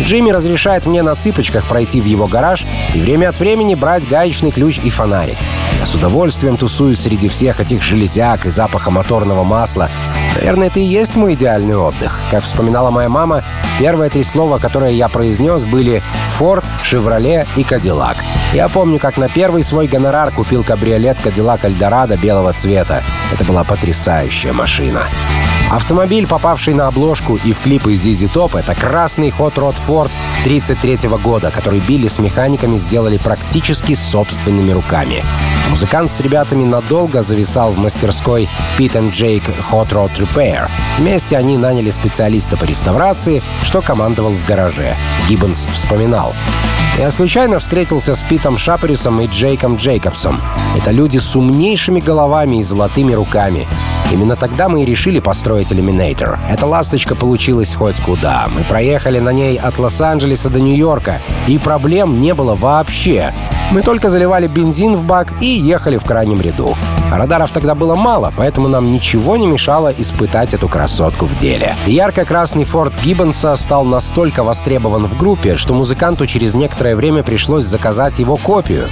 Джимми 0.00 0.30
разрешает 0.30 0.86
мне 0.86 1.02
на 1.02 1.14
цыпочках 1.16 1.66
пройти 1.66 2.00
в 2.00 2.04
его 2.04 2.26
гараж 2.26 2.64
и 2.94 3.00
время 3.00 3.28
от 3.28 3.38
времени 3.40 3.74
брать 3.74 4.08
гаечный 4.08 4.50
ключ 4.50 4.78
и 4.78 4.90
фонарик. 4.90 5.38
Я 5.78 5.86
с 5.86 5.94
удовольствием 5.94 6.56
тусуюсь 6.56 7.00
среди 7.00 7.28
всех 7.28 7.60
этих 7.60 7.82
железяк 7.82 8.46
и 8.46 8.50
запаха 8.50 8.90
моторного 8.90 9.44
масла. 9.44 9.88
Наверное, 10.36 10.68
это 10.68 10.80
и 10.80 10.84
есть 10.84 11.16
мой 11.16 11.34
идеальный 11.34 11.76
отдых. 11.76 12.18
Как 12.30 12.44
вспоминала 12.44 12.90
моя 12.90 13.08
мама, 13.08 13.44
первые 13.78 14.10
три 14.10 14.22
слова, 14.22 14.58
которые 14.58 14.96
я 14.96 15.08
произнес, 15.08 15.64
были 15.64 16.02
«Форд», 16.36 16.64
«Шевроле» 16.82 17.46
и 17.56 17.64
«Кадиллак». 17.64 18.16
Я 18.52 18.68
помню, 18.68 18.98
как 18.98 19.16
на 19.16 19.28
первый 19.28 19.62
свой 19.62 19.88
гонорар 19.88 20.30
купил 20.32 20.64
кабриолет 20.64 21.18
«Кадиллак 21.20 21.64
Альдорадо» 21.64 22.16
белого 22.16 22.52
цвета. 22.52 23.02
Это 23.32 23.44
была 23.44 23.64
потрясающая 23.64 24.52
машина. 24.52 25.02
Автомобиль, 25.70 26.26
попавший 26.26 26.72
на 26.72 26.86
обложку 26.86 27.36
и 27.36 27.52
в 27.52 27.60
клипы 27.60 27.92
ZZ 27.92 28.32
Top, 28.32 28.58
это 28.58 28.74
красный 28.74 29.28
Hot 29.28 29.56
Rod 29.56 29.76
Ford 29.86 30.10
33 30.42 31.10
года, 31.22 31.50
который 31.50 31.80
Билли 31.80 32.08
с 32.08 32.18
механиками 32.18 32.78
сделали 32.78 33.18
практически 33.18 33.94
собственными 33.94 34.70
руками. 34.70 35.22
Музыкант 35.68 36.10
с 36.10 36.20
ребятами 36.20 36.64
надолго 36.64 37.22
зависал 37.22 37.72
в 37.72 37.78
мастерской 37.78 38.48
Pete 38.78 38.94
and 38.94 39.12
Jake 39.12 39.44
Hot 39.70 39.90
Rod 39.90 40.10
Repair. 40.16 40.68
Вместе 40.98 41.36
они 41.36 41.56
наняли 41.58 41.90
специалиста 41.90 42.56
по 42.56 42.64
реставрации, 42.64 43.42
что 43.62 43.82
командовал 43.82 44.32
в 44.32 44.46
гараже. 44.46 44.96
Гиббонс 45.28 45.66
вспоминал. 45.72 46.34
Я 46.98 47.12
случайно 47.12 47.60
встретился 47.60 48.16
с 48.16 48.24
Питом 48.24 48.58
Шапорисом 48.58 49.20
и 49.20 49.26
Джейком 49.26 49.76
Джейкобсом. 49.76 50.40
Это 50.76 50.90
люди 50.90 51.18
с 51.18 51.36
умнейшими 51.36 52.00
головами 52.00 52.56
и 52.56 52.62
золотыми 52.62 53.12
руками. 53.12 53.68
Именно 54.10 54.36
тогда 54.36 54.68
мы 54.68 54.82
и 54.82 54.86
решили 54.86 55.20
построить 55.20 55.70
Eliminator. 55.70 56.38
Эта 56.50 56.66
ласточка 56.66 57.14
получилась 57.14 57.74
хоть 57.74 58.00
куда. 58.00 58.48
Мы 58.52 58.64
проехали 58.64 59.18
на 59.18 59.32
ней 59.32 59.58
от 59.58 59.78
Лос-Анджелеса 59.78 60.48
до 60.48 60.60
Нью-Йорка, 60.60 61.20
и 61.46 61.58
проблем 61.58 62.20
не 62.20 62.34
было 62.34 62.54
вообще. 62.54 63.34
Мы 63.70 63.82
только 63.82 64.08
заливали 64.08 64.46
бензин 64.46 64.96
в 64.96 65.04
бак 65.04 65.34
и 65.42 65.46
ехали 65.68 65.98
в 65.98 66.04
крайнем 66.04 66.40
ряду. 66.40 66.74
Радаров 67.12 67.50
тогда 67.52 67.74
было 67.74 67.94
мало, 67.94 68.32
поэтому 68.36 68.68
нам 68.68 68.90
ничего 68.90 69.36
не 69.36 69.46
мешало 69.46 69.92
испытать 69.96 70.54
эту 70.54 70.68
красотку 70.68 71.26
в 71.26 71.36
деле. 71.36 71.76
Ярко-красный 71.86 72.64
Форд 72.64 72.94
Гиббонса 73.02 73.54
стал 73.56 73.84
настолько 73.84 74.42
востребован 74.42 75.06
в 75.06 75.16
группе, 75.16 75.56
что 75.56 75.74
музыканту 75.74 76.26
через 76.26 76.54
некоторое 76.54 76.96
время 76.96 77.22
пришлось 77.22 77.64
заказать 77.64 78.18
его 78.18 78.36
копию. 78.36 78.86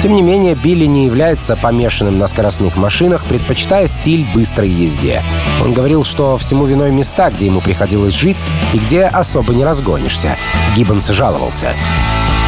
Тем 0.00 0.14
не 0.14 0.22
менее, 0.22 0.54
Билли 0.54 0.86
не 0.86 1.04
является 1.04 1.56
помешанным 1.56 2.18
на 2.18 2.26
скоростных 2.26 2.76
машинах, 2.76 3.24
предпочитая 3.26 3.86
стиль 3.88 4.26
быстрой 4.32 4.70
езде. 4.70 5.22
Он 5.62 5.74
говорил, 5.74 6.04
что 6.04 6.38
всему 6.38 6.64
виной 6.66 6.90
места, 6.90 7.30
где 7.30 7.46
ему 7.46 7.60
приходилось 7.60 8.14
жить 8.14 8.42
и 8.72 8.78
где 8.78 9.04
особо 9.04 9.52
не 9.52 9.64
разгонишься. 9.64 10.36
Гиббонс 10.76 11.08
жаловался. 11.08 11.74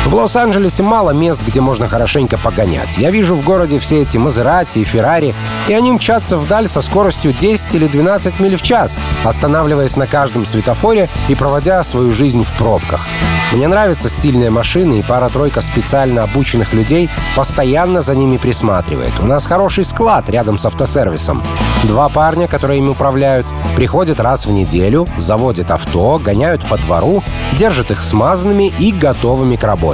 В 0.07 0.15
Лос-Анджелесе 0.15 0.83
мало 0.83 1.11
мест, 1.11 1.41
где 1.47 1.61
можно 1.61 1.87
хорошенько 1.88 2.37
погонять. 2.37 2.99
Я 2.99 3.11
вижу 3.11 3.37
в 3.37 3.45
городе 3.45 3.79
все 3.79 4.03
эти 4.03 4.19
Мазерати 4.19 4.81
и 4.81 4.85
Феррари, 4.85 5.33
и 5.69 5.73
они 5.73 5.93
мчатся 5.93 6.37
вдаль 6.37 6.69
со 6.69 6.81
скоростью 6.81 7.33
10 7.33 7.77
или 7.77 7.87
12 7.87 8.41
миль 8.41 8.57
в 8.57 8.62
час, 8.62 8.99
останавливаясь 9.25 9.97
на 9.97 10.09
каждом 10.09 10.45
светофоре 10.45 11.09
и 11.29 11.35
проводя 11.37 11.85
свою 11.85 12.12
жизнь 12.12 12.43
в 12.43 12.53
пробках. 12.57 13.07
Мне 13.53 13.69
нравятся 13.69 14.09
стильные 14.09 14.51
машины, 14.51 14.99
и 14.99 15.03
пара-тройка 15.03 15.61
специально 15.61 16.23
обученных 16.23 16.73
людей 16.73 17.11
постоянно 17.37 18.01
за 18.01 18.15
ними 18.15 18.38
присматривает. 18.38 19.12
У 19.21 19.27
нас 19.27 19.47
хороший 19.47 19.85
склад 19.85 20.29
рядом 20.31 20.59
с 20.59 20.65
автосервисом. 20.67 21.43
Два 21.85 22.09
парня, 22.09 22.49
которые 22.49 22.79
им 22.79 22.88
управляют, 22.88 23.47
приходят 23.77 24.21
раз 24.21 24.47
в 24.47 24.51
неделю, 24.51 25.07
заводят 25.19 25.71
авто, 25.71 26.19
гоняют 26.19 26.67
по 26.67 26.79
двору, 26.79 27.23
держат 27.57 27.91
их 27.91 28.03
смазанными 28.03 28.73
и 28.79 28.91
готовыми 28.91 29.57
к 29.57 29.65
работе. 29.65 29.91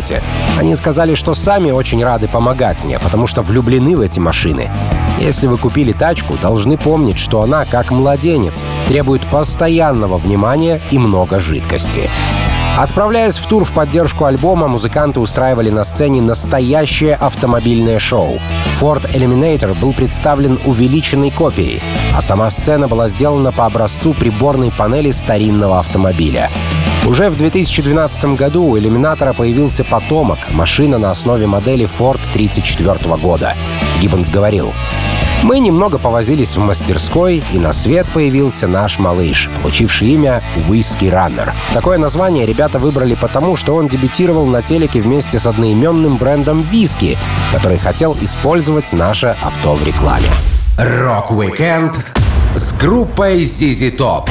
Они 0.57 0.75
сказали, 0.75 1.15
что 1.15 1.35
сами 1.35 1.71
очень 1.71 2.03
рады 2.05 2.29
помогать 2.29 2.85
мне, 2.85 2.99
потому 2.99 3.27
что 3.27 3.43
влюблены 3.43 3.97
в 3.97 4.01
эти 4.01 4.21
машины. 4.21 4.71
Если 5.19 5.47
вы 5.47 5.59
купили 5.59 5.93
тачку, 5.93 6.37
должны 6.41 6.79
помнить, 6.79 7.19
что 7.19 7.43
она, 7.43 7.65
как 7.65 7.91
младенец, 7.91 8.63
требует 8.87 9.29
постоянного 9.31 10.19
внимания 10.19 10.81
и 10.91 10.99
много 10.99 11.39
жидкости. 11.39 12.09
Отправляясь 12.79 13.39
в 13.39 13.47
тур 13.49 13.65
в 13.65 13.73
поддержку 13.73 14.27
альбома, 14.27 14.69
музыканты 14.69 15.19
устраивали 15.19 15.69
на 15.69 15.83
сцене 15.83 16.23
настоящее 16.23 17.17
автомобильное 17.17 17.99
шоу. 17.99 18.39
Ford 18.81 19.13
Eliminator 19.13 19.77
был 19.77 19.93
представлен 19.93 20.61
увеличенной 20.65 21.33
копией, 21.33 21.83
а 22.15 22.21
сама 22.21 22.49
сцена 22.51 22.87
была 22.87 23.09
сделана 23.09 23.51
по 23.51 23.67
образцу 23.67 24.15
приборной 24.15 24.71
панели 24.71 25.11
старинного 25.11 25.81
автомобиля. 25.81 26.51
Уже 27.09 27.31
в 27.31 27.39
2012 27.39 28.37
году 28.37 28.65
у 28.65 28.79
иллюминатора 28.79 29.33
появился 29.33 29.83
потомок, 29.83 30.39
машина 30.51 30.99
на 30.99 31.11
основе 31.11 31.47
модели 31.47 31.87
Ford 31.87 32.21
1934 32.33 33.17
года. 33.17 33.55
Гиббонс 33.99 34.29
говорил, 34.29 34.75
мы 35.43 35.59
немного 35.61 35.99
повозились 35.99 36.55
в 36.55 36.59
мастерской, 36.59 37.43
и 37.51 37.59
на 37.59 37.73
свет 37.73 38.07
появился 38.13 38.69
наш 38.69 38.99
малыш, 38.99 39.49
получивший 39.63 40.09
имя 40.09 40.43
«Whiskey 40.69 41.11
Runner». 41.11 41.51
Такое 41.73 41.97
название 41.97 42.45
ребята 42.45 42.79
выбрали 42.79 43.15
потому, 43.15 43.57
что 43.57 43.75
он 43.75 43.89
дебютировал 43.89 44.45
на 44.45 44.61
телеке 44.61 45.01
вместе 45.01 45.39
с 45.39 45.47
одноименным 45.47 46.19
брендом 46.19 46.61
виски, 46.61 47.17
который 47.53 47.79
хотел 47.79 48.19
использовать 48.21 48.93
наше 48.93 49.35
авто 49.43 49.77
в 49.77 49.87
рекламе. 49.87 50.29
Рок-викенд 50.77 52.05
с 52.55 52.75
группой 52.75 53.45
ZZ 53.45 53.97
Top 53.97 54.29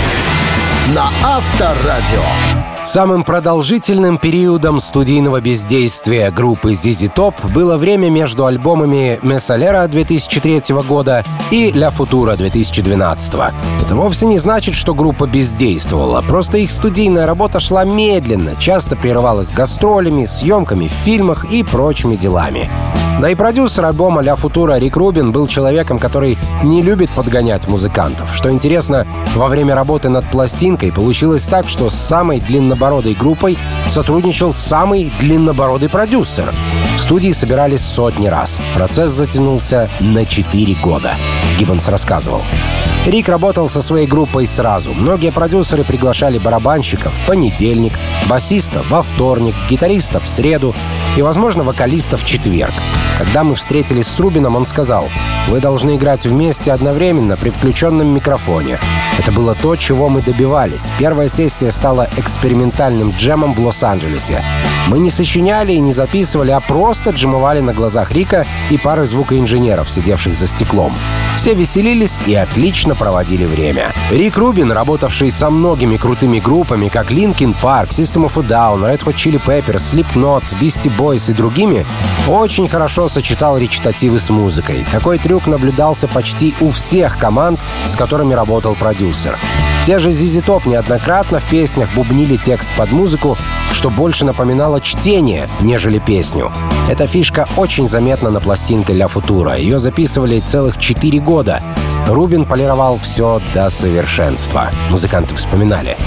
на 0.93 1.09
Авторадио. 1.23 2.66
Самым 2.87 3.25
продолжительным 3.25 4.17
периодом 4.17 4.79
студийного 4.79 5.41
бездействия 5.41 6.31
группы 6.31 6.71
ZZ 6.71 7.13
Top 7.13 7.35
было 7.53 7.75
время 7.75 8.09
между 8.09 8.45
альбомами 8.45 9.19
«Mescalero» 9.23 9.85
2003 9.87 10.73
года 10.87 11.25
и 11.51 11.71
«La 11.71 11.89
Futura» 11.89 12.37
2012. 12.37 13.33
Это 13.81 13.93
вовсе 13.93 14.25
не 14.25 14.37
значит, 14.37 14.73
что 14.73 14.95
группа 14.95 15.27
бездействовала, 15.27 16.21
просто 16.21 16.59
их 16.59 16.71
студийная 16.71 17.25
работа 17.25 17.59
шла 17.59 17.83
медленно, 17.83 18.55
часто 18.57 18.95
прерывалась 18.95 19.51
гастролями, 19.51 20.25
съемками 20.25 20.87
в 20.87 20.91
фильмах 20.91 21.43
и 21.51 21.63
прочими 21.63 22.15
делами. 22.15 22.69
Да 23.19 23.31
и 23.31 23.35
продюсер 23.35 23.83
альбома 23.83 24.21
«Ля 24.21 24.35
Футура» 24.35 24.77
Рик 24.77 24.95
Рубин 24.95 25.31
был 25.31 25.47
человеком, 25.47 25.97
который 25.97 26.37
не 26.63 26.83
любит 26.83 27.09
подгонять 27.09 27.67
музыкантов. 27.67 28.35
Что 28.35 28.51
интересно, 28.51 29.07
во 29.35 29.47
время 29.47 29.73
работы 29.73 30.07
над 30.09 30.29
пластинкой 30.29 30.91
получилось 30.91 31.45
так, 31.45 31.67
что 31.67 31.89
с 31.89 31.95
самой 31.95 32.39
длиннобородой 32.39 33.15
группой 33.15 33.57
сотрудничал 33.87 34.53
самый 34.53 35.11
длиннобородый 35.19 35.89
продюсер. 35.89 36.53
В 36.95 36.99
студии 36.99 37.31
собирались 37.31 37.81
сотни 37.81 38.27
раз. 38.27 38.61
Процесс 38.75 39.09
затянулся 39.11 39.89
на 39.99 40.23
4 40.23 40.75
года. 40.75 41.15
Гиббонс 41.57 41.87
рассказывал. 41.87 42.43
Рик 43.07 43.29
работал 43.29 43.67
со 43.69 43.81
своей 43.81 44.05
группой 44.05 44.45
сразу. 44.45 44.93
Многие 44.93 45.31
продюсеры 45.31 45.83
приглашали 45.83 46.37
барабанщиков 46.37 47.13
в 47.13 47.25
понедельник, 47.25 47.93
басиста 48.29 48.83
во 48.89 49.01
вторник, 49.01 49.55
гитариста 49.69 50.19
в 50.19 50.27
среду 50.27 50.75
и, 51.17 51.21
возможно, 51.23 51.63
вокалиста 51.63 52.15
в 52.15 52.23
четверг. 52.23 52.73
Когда 53.17 53.43
мы 53.43 53.55
встретились 53.55 54.07
с 54.07 54.19
Рубином, 54.19 54.55
он 54.55 54.67
сказал, 54.67 55.09
«Вы 55.49 55.59
должны 55.59 55.95
играть 55.95 56.27
вместе 56.27 56.71
одновременно 56.71 57.35
при 57.35 57.49
включенном 57.49 58.07
микрофоне». 58.07 58.79
Это 59.17 59.31
было 59.31 59.55
то, 59.55 59.75
чего 59.75 60.09
мы 60.09 60.21
добивались. 60.21 60.91
Первая 60.99 61.27
сессия 61.27 61.71
стала 61.71 62.07
экспериментальным 62.17 63.15
джемом 63.17 63.55
в 63.55 63.59
Лос-Анджелесе. 63.59 64.43
Мы 64.87 64.99
не 64.99 65.09
сочиняли 65.09 65.73
и 65.73 65.79
не 65.79 65.91
записывали, 65.91 66.51
а 66.51 66.59
просто 66.59 67.09
джемовали 67.09 67.61
на 67.61 67.73
глазах 67.73 68.11
Рика 68.11 68.45
и 68.69 68.77
пары 68.77 69.07
звукоинженеров, 69.07 69.89
сидевших 69.89 70.35
за 70.35 70.45
стеклом. 70.45 70.95
Все 71.35 71.55
веселились 71.55 72.19
и 72.25 72.35
отлично 72.35 72.95
проводили 72.95 73.45
время. 73.45 73.93
Рик 74.11 74.37
Рубин, 74.37 74.71
работавший 74.71 75.31
со 75.31 75.49
многими 75.49 75.97
крутыми 75.97 76.39
группами, 76.39 76.89
как 76.89 77.11
Linkin 77.11 77.55
Park, 77.61 77.89
System 77.89 78.29
of 78.29 78.39
a 78.39 78.47
Down, 78.47 78.81
Red 78.81 79.03
Hot 79.03 79.15
Chili 79.15 79.41
Peppers, 79.43 79.93
Slipknot, 79.93 80.43
Beastie 80.61 80.95
Boys 80.95 81.06
и 81.13 81.33
другими, 81.33 81.85
очень 82.27 82.67
хорошо 82.67 83.09
сочетал 83.09 83.57
речитативы 83.57 84.19
с 84.19 84.29
музыкой. 84.29 84.85
Такой 84.91 85.17
трюк 85.17 85.47
наблюдался 85.47 86.07
почти 86.07 86.55
у 86.59 86.71
всех 86.71 87.17
команд, 87.17 87.59
с 87.85 87.95
которыми 87.95 88.33
работал 88.33 88.75
продюсер. 88.75 89.37
Те 89.85 89.99
же 89.99 90.09
ZZ 90.09 90.43
Top 90.45 90.67
неоднократно 90.67 91.39
в 91.39 91.49
песнях 91.49 91.89
бубнили 91.95 92.35
текст 92.35 92.69
под 92.75 92.91
музыку, 92.91 93.37
что 93.71 93.89
больше 93.89 94.25
напоминало 94.25 94.81
чтение, 94.81 95.49
нежели 95.61 95.99
песню. 95.99 96.51
Эта 96.89 97.07
фишка 97.07 97.47
очень 97.55 97.87
заметна 97.87 98.29
на 98.29 98.41
пластинке 98.41 98.93
«Ля 98.93 99.07
Футура». 99.07 99.55
Ее 99.55 99.79
записывали 99.79 100.41
целых 100.41 100.77
четыре 100.77 101.19
года. 101.19 101.61
Рубин 102.07 102.45
полировал 102.45 102.97
все 102.97 103.41
до 103.53 103.69
совершенства. 103.69 104.69
Музыканты 104.89 105.35
вспоминали. 105.35 105.97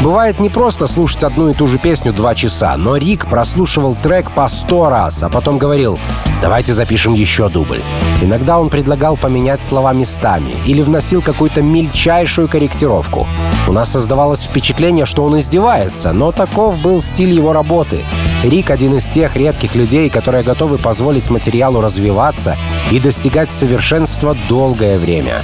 Бывает 0.00 0.38
не 0.38 0.48
просто 0.48 0.86
слушать 0.86 1.24
одну 1.24 1.48
и 1.48 1.54
ту 1.54 1.66
же 1.66 1.78
песню 1.78 2.12
два 2.12 2.34
часа, 2.34 2.76
но 2.76 2.96
Рик 2.96 3.26
прослушивал 3.26 3.96
трек 4.00 4.30
по 4.30 4.48
сто 4.48 4.88
раз, 4.88 5.24
а 5.24 5.28
потом 5.28 5.58
говорил 5.58 5.98
«давайте 6.40 6.72
запишем 6.72 7.14
еще 7.14 7.48
дубль». 7.48 7.82
Иногда 8.22 8.60
он 8.60 8.68
предлагал 8.68 9.16
поменять 9.16 9.64
слова 9.64 9.92
местами 9.92 10.54
или 10.66 10.82
вносил 10.82 11.20
какую-то 11.20 11.62
мельчайшую 11.62 12.48
корректировку. 12.48 13.26
У 13.66 13.72
нас 13.72 13.90
создавалось 13.90 14.42
впечатление, 14.42 15.04
что 15.04 15.24
он 15.24 15.38
издевается, 15.38 16.12
но 16.12 16.30
таков 16.30 16.80
был 16.80 17.02
стиль 17.02 17.32
его 17.32 17.52
работы. 17.52 18.04
Рик— 18.44 18.70
один 18.72 18.96
из 18.96 19.06
тех 19.06 19.34
редких 19.34 19.74
людей, 19.74 20.10
которые 20.10 20.44
готовы 20.44 20.78
позволить 20.78 21.28
материалу 21.28 21.80
развиваться 21.80 22.56
и 22.90 22.98
достигать 23.00 23.52
совершенства 23.52 24.36
долгое 24.48 24.98
время. 24.98 25.42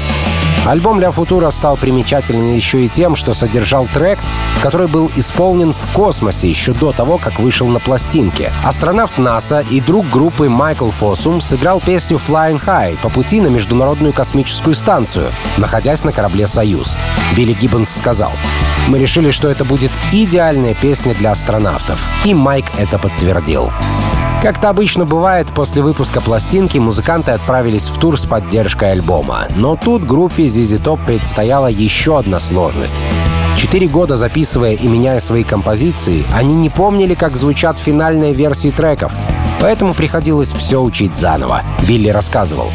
Альбом 0.67 0.99
«Ля 0.99 1.11
Футура» 1.11 1.51
стал 1.51 1.77
примечательным 1.77 2.55
еще 2.55 2.87
и 2.87 2.89
тем, 2.89 3.17
что 3.17 3.35
содержал 3.35 3.87
трек, 3.93 4.19
который 4.63 4.87
был 4.87 5.11
исполнен 5.15 5.75
в 5.75 5.93
космосе 5.93 6.49
еще 6.49 6.73
до 6.73 6.93
того, 6.93 7.19
как 7.19 7.39
вышел 7.39 7.69
на 7.69 7.81
пластинке. 7.81 8.51
Астронавт 8.65 9.19
НАСА 9.19 9.61
и 9.71 9.83
друг 9.83 10.09
группы 10.09 10.49
Майкл 10.49 10.91
Фосум 10.91 11.43
сыграл 11.43 11.83
песню 11.83 12.17
«Flying 12.17 12.65
High» 12.65 12.99
по 12.99 13.11
пути 13.11 13.43
на 13.43 13.49
Международную 13.49 14.15
космическую 14.15 14.75
станцию, 14.75 15.33
находясь 15.59 16.03
на 16.03 16.15
корабле 16.15 16.47
«Союз». 16.47 16.97
Билли 17.37 17.53
Гиббонс 17.53 17.91
сказал, 17.91 18.33
«Мы 18.89 18.99
решили, 18.99 19.29
что 19.29 19.51
это 19.51 19.67
будет 19.67 19.91
идеальная 20.13 20.75
песня 20.75 21.15
для 21.15 21.33
астронавтов». 21.33 22.09
И 22.25 22.33
Майк 22.33 22.67
это 22.79 22.99
подтвердил. 22.99 23.71
Как-то 24.45 24.69
обычно 24.69 25.07
бывает, 25.07 25.47
после 25.55 25.81
выпуска 25.81 26.21
пластинки 26.21 26.77
музыканты 26.77 27.31
отправились 27.31 27.85
в 27.85 27.99
тур 27.99 28.21
с 28.21 28.27
поддержкой 28.27 28.93
альбома. 28.93 29.47
Но 29.57 29.75
тут 29.75 30.05
группе 30.05 30.43
ZZ 30.43 30.83
Top 30.83 31.03
предстояла 31.07 31.69
еще 31.69 32.19
одна 32.19 32.41
сложность. 32.41 33.03
Четыре 33.57 33.89
года 33.89 34.19
записывая 34.19 34.75
и 34.75 34.87
меняя 34.87 35.21
свои 35.21 35.45
композиции, 35.45 36.27
они 36.31 36.55
не 36.57 36.69
помнили, 36.69 37.15
как 37.15 37.37
звучат 37.37 37.79
финальные 37.79 38.35
версии 38.35 38.71
треков, 38.71 39.15
поэтому 39.63 39.95
приходилось 39.95 40.53
все 40.53 40.83
учить 40.83 41.15
заново. 41.15 41.63
Билли 41.89 42.11
рассказывал. 42.11 42.71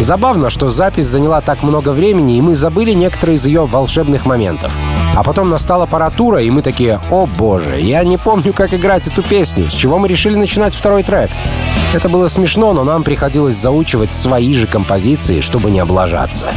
Забавно, 0.00 0.50
что 0.50 0.68
запись 0.68 1.06
заняла 1.06 1.42
так 1.42 1.62
много 1.62 1.90
времени, 1.90 2.38
и 2.38 2.42
мы 2.42 2.56
забыли 2.56 2.90
некоторые 2.90 3.36
из 3.36 3.46
ее 3.46 3.66
волшебных 3.66 4.26
моментов. 4.26 4.76
А 5.14 5.22
потом 5.22 5.48
настала 5.48 5.84
аппаратура, 5.84 6.42
и 6.42 6.50
мы 6.50 6.62
такие, 6.62 7.00
о 7.10 7.26
боже, 7.26 7.80
я 7.80 8.02
не 8.02 8.18
помню, 8.18 8.52
как 8.52 8.74
играть 8.74 9.06
эту 9.06 9.22
песню, 9.22 9.70
с 9.70 9.72
чего 9.72 9.98
мы 9.98 10.08
решили 10.08 10.34
начинать 10.34 10.74
второй 10.74 11.04
трек. 11.04 11.30
Это 11.92 12.08
было 12.08 12.26
смешно, 12.26 12.72
но 12.72 12.82
нам 12.82 13.04
приходилось 13.04 13.54
заучивать 13.54 14.12
свои 14.12 14.54
же 14.54 14.66
композиции, 14.66 15.40
чтобы 15.40 15.70
не 15.70 15.78
облажаться. 15.78 16.48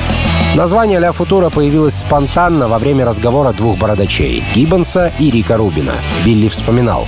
Название 0.55 0.99
«Ля 0.99 1.11
Футура» 1.11 1.49
появилось 1.49 1.95
спонтанно 1.95 2.67
во 2.67 2.79
время 2.79 3.05
разговора 3.05 3.53
двух 3.53 3.77
бородачей— 3.77 4.43
Гиббонса 4.55 5.13
и 5.19 5.29
Рика 5.29 5.57
Рубина. 5.57 5.95
Билли 6.25 6.47
вспоминал. 6.47 7.07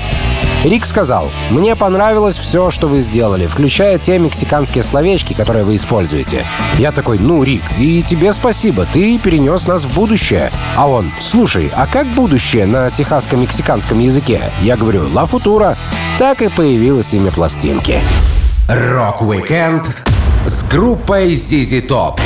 Рик 0.64 0.86
сказал, 0.86 1.32
«Мне 1.50 1.76
понравилось 1.76 2.38
все, 2.38 2.70
что 2.70 2.88
вы 2.88 3.00
сделали, 3.00 3.48
включая 3.48 3.98
те 3.98 4.20
мексиканские 4.20 4.84
словечки, 4.84 5.34
которые 5.34 5.64
вы 5.64 5.76
используете». 5.76 6.46
Я 6.78 6.92
такой, 6.92 7.18
«Ну, 7.18 7.44
Рик, 7.44 7.64
и 7.78 8.04
тебе 8.04 8.34
спасибо, 8.34 8.86
ты 8.92 9.18
перенес 9.18 9.66
нас 9.66 9.84
в 9.84 9.96
будущее». 9.96 10.52
А 10.76 10.88
он, 10.88 11.12
«Слушай, 11.22 11.72
а 11.74 11.88
как 11.88 12.08
будущее 12.08 12.66
на 12.66 12.92
техасско-мексиканском 12.92 14.00
языке?» 14.00 14.52
Я 14.62 14.76
говорю, 14.76 15.10
«La 15.12 15.26
Futura». 15.26 15.78
Так 16.18 16.42
и 16.42 16.50
появилось 16.50 17.14
имя 17.14 17.32
пластинки. 17.32 18.02
Рок-викенд 18.68 19.90
с 20.46 20.64
группой 20.64 21.34
ZZ 21.34 21.88
Top 21.88 22.20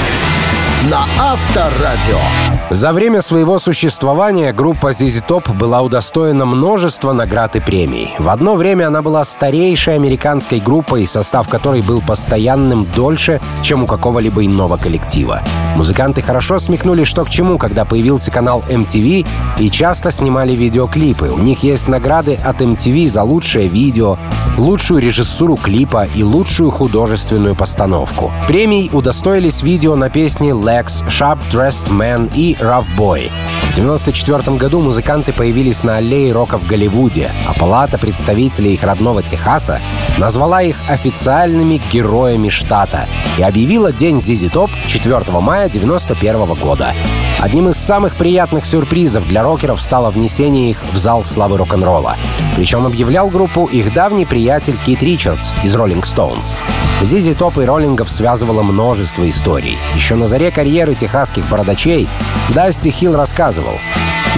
на 0.89 1.06
Авторадио. 1.17 2.62
За 2.74 2.92
время 2.92 3.22
своего 3.22 3.60
существования 3.60 4.52
группа 4.52 4.90
ZZ 4.94 5.28
Top 5.28 5.56
была 5.56 5.84
удостоена 5.84 6.44
множества 6.48 7.14
наград 7.14 7.56
и 7.56 7.60
премий. 7.60 8.16
В 8.18 8.30
одно 8.30 8.56
время 8.56 8.88
она 8.88 9.04
была 9.04 9.24
старейшей 9.26 9.94
американской 9.94 10.60
группой, 10.60 11.06
состав 11.06 11.48
которой 11.48 11.84
был 11.84 12.02
постоянным 12.02 12.88
дольше, 12.96 13.40
чем 13.62 13.84
у 13.84 13.86
какого-либо 13.86 14.44
иного 14.44 14.78
коллектива. 14.78 15.44
Музыканты 15.76 16.24
хорошо 16.24 16.58
смекнули, 16.58 17.04
что 17.04 17.26
к 17.26 17.30
чему, 17.30 17.60
когда 17.60 17.86
появился 17.86 18.32
канал 18.32 18.64
MTV 18.68 19.28
и 19.60 19.70
часто 19.70 20.12
снимали 20.12 20.54
видеоклипы. 20.54 21.30
У 21.30 21.38
них 21.38 21.62
есть 21.62 21.88
награды 21.88 22.40
от 22.44 22.60
MTV 22.60 23.08
за 23.08 23.22
лучшее 23.22 23.68
видео, 23.68 24.18
лучшую 24.58 25.00
режиссуру 25.00 25.58
клипа 25.58 26.08
и 26.16 26.24
лучшую 26.24 26.72
художественную 26.72 27.54
постановку. 27.54 28.32
Премий 28.48 28.90
удостоились 28.92 29.62
видео 29.62 29.96
на 29.96 30.10
песни 30.10 30.52
Lex, 30.52 31.08
Sharp 31.08 31.38
Dressed 31.52 31.90
Man 31.92 32.32
и 32.36 32.56
Rough 32.63 32.88
Boy. 32.97 33.30
В 33.69 33.78
1994 33.78 34.58
году 34.58 34.80
музыканты 34.80 35.34
появились 35.34 35.84
на 35.84 35.97
аллее 35.97 36.32
рока 36.32 36.58
в 36.58 36.65
Голливуде, 36.65 37.32
а 37.47 37.54
палата 37.54 37.97
представителей 37.97 38.73
их 38.73 38.84
родного 38.84 39.21
Техаса 39.21 39.82
назвала 40.17 40.62
их 40.62 40.78
официальными 40.88 41.82
героями 41.91 42.49
штата 42.49 43.08
и 43.38 43.43
объявила 43.43 43.91
День 43.91 44.21
ZZ 44.22 44.50
Top 44.50 44.70
4 44.88 45.15
мая 45.39 45.65
1991 45.65 46.54
года. 46.56 46.93
Одним 47.39 47.69
из 47.69 47.76
самых 47.76 48.15
приятных 48.15 48.65
сюрпризов 48.65 49.28
для 49.28 49.43
рокеров 49.43 49.82
стало 49.82 50.12
внесение 50.12 50.69
их 50.69 50.84
в 50.93 50.97
зал 50.97 51.23
славы 51.23 51.58
рок-н-ролла. 51.58 52.15
Причем 52.56 52.86
объявлял 52.86 53.30
группу 53.30 53.65
их 53.65 53.93
давний 53.93 54.26
приятель 54.26 54.78
Кит 54.86 55.04
Ричардс 55.04 55.52
из 55.63 55.76
Rolling 55.76 56.04
Stones. 56.04 56.56
ZZ 57.04 57.34
Top 57.34 57.58
и 57.58 57.66
роллингов 57.66 58.10
связывало 58.10 58.63
множество 58.63 59.30
историй. 59.30 59.78
Еще 59.94 60.16
на 60.16 60.28
заре 60.28 60.52
карьеры 60.52 60.96
техасских 60.96 61.48
бородачей 61.50 62.08
Дасти 62.50 62.89
Хилл 62.89 63.16
рассказывал. 63.16 63.78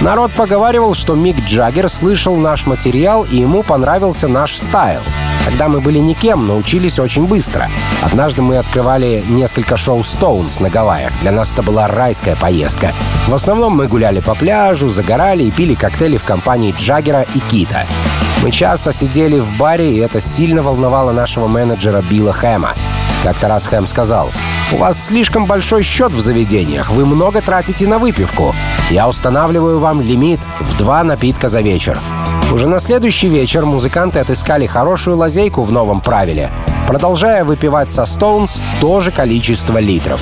Народ 0.00 0.32
поговаривал, 0.32 0.94
что 0.94 1.14
Мик 1.14 1.38
Джаггер 1.44 1.88
слышал 1.88 2.36
наш 2.36 2.66
материал 2.66 3.24
и 3.24 3.36
ему 3.36 3.62
понравился 3.62 4.26
наш 4.26 4.56
style. 4.56 5.02
Когда 5.44 5.68
мы 5.68 5.80
были 5.80 6.00
никем, 6.00 6.48
научились 6.48 6.98
очень 6.98 7.28
быстро. 7.28 7.70
Однажды 8.02 8.42
мы 8.42 8.58
открывали 8.58 9.24
несколько 9.28 9.76
шоу 9.76 10.00
Stones 10.00 10.60
на 10.60 10.68
Гавайях. 10.68 11.12
Для 11.20 11.30
нас 11.30 11.52
это 11.52 11.62
была 11.62 11.86
райская 11.86 12.34
поездка. 12.34 12.92
В 13.28 13.34
основном 13.34 13.76
мы 13.76 13.86
гуляли 13.86 14.18
по 14.18 14.34
пляжу, 14.34 14.88
загорали 14.88 15.44
и 15.44 15.52
пили 15.52 15.74
коктейли 15.74 16.16
в 16.16 16.24
компании 16.24 16.74
Джаггера 16.76 17.22
и 17.22 17.38
Кита. 17.38 17.86
Мы 18.46 18.52
часто 18.52 18.92
сидели 18.92 19.40
в 19.40 19.58
баре, 19.58 19.92
и 19.92 19.98
это 19.98 20.20
сильно 20.20 20.62
волновало 20.62 21.10
нашего 21.10 21.48
менеджера 21.48 22.00
Билла 22.00 22.32
Хэма. 22.32 22.74
Как-то 23.24 23.48
раз 23.48 23.66
Хэм 23.66 23.88
сказал, 23.88 24.30
«У 24.72 24.76
вас 24.76 25.06
слишком 25.06 25.46
большой 25.46 25.82
счет 25.82 26.12
в 26.12 26.20
заведениях, 26.20 26.92
вы 26.92 27.06
много 27.06 27.42
тратите 27.42 27.88
на 27.88 27.98
выпивку. 27.98 28.54
Я 28.88 29.08
устанавливаю 29.08 29.80
вам 29.80 30.00
лимит 30.00 30.38
в 30.60 30.78
два 30.78 31.02
напитка 31.02 31.48
за 31.48 31.60
вечер. 31.60 31.98
Уже 32.52 32.68
на 32.68 32.78
следующий 32.78 33.28
вечер 33.28 33.66
музыканты 33.66 34.20
отыскали 34.20 34.66
хорошую 34.66 35.16
лазейку 35.16 35.64
в 35.64 35.72
новом 35.72 36.00
правиле, 36.00 36.52
продолжая 36.86 37.42
выпивать 37.44 37.90
со 37.90 38.02
Stones 38.02 38.60
то 38.80 39.00
же 39.00 39.10
количество 39.10 39.78
литров. 39.78 40.20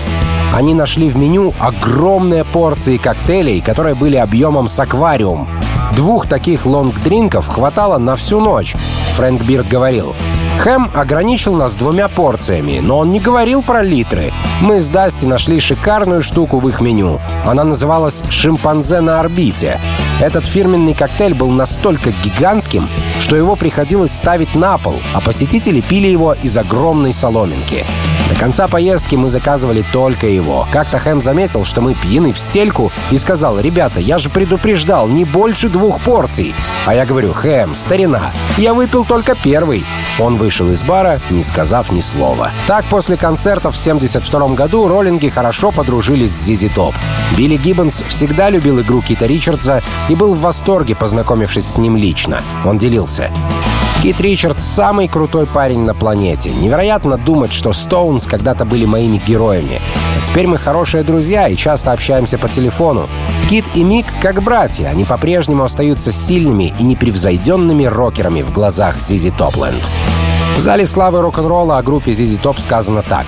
Они 0.55 0.73
нашли 0.73 1.11
в 1.11 1.17
меню 1.19 1.53
огромные 1.61 2.47
порции 2.47 2.97
коктейлей, 2.97 3.61
которые 3.61 3.95
были 3.95 4.17
объемом 4.17 4.69
с 4.69 4.81
аквариум. 4.81 5.47
Двух 5.97 6.27
таких 6.27 6.67
лонг-дринков 6.67 7.47
хватало 7.47 7.99
на 7.99 8.17
всю 8.17 8.41
ночь. 8.41 8.75
Фрэнк 9.17 9.43
Бирд 9.43 9.69
говорил, 9.69 10.17
Хэм 10.59 10.91
ограничил 10.93 11.55
нас 11.55 11.77
двумя 11.77 12.09
порциями, 12.09 12.81
но 12.81 12.99
он 12.99 13.13
не 13.13 13.21
говорил 13.21 13.63
про 13.63 13.83
литры. 13.83 14.33
Мы 14.61 14.81
с 14.81 14.89
Дасти 14.89 15.27
нашли 15.27 15.61
шикарную 15.61 16.23
штуку 16.23 16.59
в 16.59 16.69
их 16.69 16.81
меню. 16.81 17.21
Она 17.45 17.63
называлась 17.63 18.23
«Шимпанзе 18.29 19.01
на 19.01 19.21
орбите». 19.21 19.81
Этот 20.21 20.47
фирменный 20.47 20.95
коктейль 20.95 21.35
был 21.35 21.51
настолько 21.51 22.11
гигантским, 22.11 22.89
что 23.21 23.37
его 23.37 23.57
приходилось 23.57 24.13
ставить 24.13 24.55
на 24.55 24.79
пол, 24.79 25.01
а 25.13 25.21
посетители 25.21 25.81
пили 25.81 26.07
его 26.07 26.35
из 26.35 26.57
огромной 26.57 27.13
соломинки. 27.13 27.85
До 28.35 28.41
конца 28.41 28.67
поездки 28.67 29.15
мы 29.15 29.29
заказывали 29.29 29.85
только 29.93 30.27
его. 30.27 30.67
Как-то 30.73 30.99
Хэм 30.99 31.23
заметил, 31.23 31.65
что 31.65 31.81
мы 31.81 31.95
пьяны 31.95 32.33
в 32.33 32.39
стельку 32.39 32.91
и 33.13 33.17
сказал, 33.17 33.61
«Ребята, 33.61 34.01
я 34.01 34.19
же 34.19 34.29
предупреждал, 34.29 35.07
не 35.07 35.25
больше 35.25 35.69
двух 35.69 36.01
порций». 36.01 36.53
А 36.85 36.95
я 36.95 37.07
говорю, 37.07 37.33
«Хэм, 37.33 37.77
старина, 37.77 38.33
я 38.59 38.75
выпил 38.75 39.05
только 39.05 39.37
первый». 39.37 39.85
Он 40.19 40.37
вышел 40.37 40.69
из 40.73 40.83
бара, 40.83 41.21
не 41.31 41.45
сказав 41.45 41.93
ни 41.93 42.01
слова. 42.01 42.51
Так, 42.67 42.85
после 42.87 43.17
концерта 43.17 43.71
в 43.71 43.79
1972 43.79 44.57
году 44.57 44.89
роллинги 44.89 45.29
хорошо 45.29 45.71
подружились 45.71 46.33
с 46.33 46.45
Зизи 46.45 46.69
Топ. 46.69 46.95
Билли 47.39 47.57
Гиббонс 47.57 48.03
всегда 48.09 48.51
любил 48.51 48.81
игру 48.81 49.01
Кита 49.01 49.27
Ричардса 49.27 49.81
и 50.09 50.17
был 50.17 50.35
в 50.35 50.41
восторге, 50.41 50.97
познакомившись 50.97 51.67
с 51.67 51.79
ним 51.79 51.97
лично. 51.97 52.43
Он 52.65 52.79
делился. 52.79 53.31
Кит 54.05 54.21
Ричардс— 54.21 54.63
самый 54.75 55.09
крутой 55.09 55.47
парень 55.47 55.81
на 55.81 55.95
планете. 55.95 56.51
Невероятно 56.51 57.17
думать, 57.17 57.55
что 57.55 57.73
Стоунс 57.73 58.27
когда-то 58.27 58.67
были 58.67 58.85
моими 58.85 59.17
героями. 59.17 59.81
А 60.19 60.23
теперь 60.23 60.47
мы 60.47 60.59
хорошие 60.59 61.05
друзья 61.05 61.49
и 61.49 61.57
часто 61.57 61.91
общаемся 61.91 62.37
по 62.37 62.47
телефону. 62.51 63.09
Кит 63.49 63.65
и 63.75 63.83
Мик 63.83 64.05
как 64.21 64.43
братья, 64.43 64.89
они 64.89 65.05
по-прежнему 65.05 65.65
остаются 65.65 66.13
сильными 66.13 66.75
и 66.79 66.83
непревзойденными 66.83 67.87
рокерами 67.87 68.43
в 68.43 68.53
глазах 68.53 69.01
Зизи 69.01 69.31
Топленд. 69.31 69.83
В 70.55 70.61
зале 70.61 70.85
славы 70.85 71.23
рок-н-ролла 71.23 71.79
о 71.79 71.83
группе 71.83 72.11
ZZ 72.11 72.43
Top 72.43 72.61
сказано 72.61 73.03
так. 73.03 73.25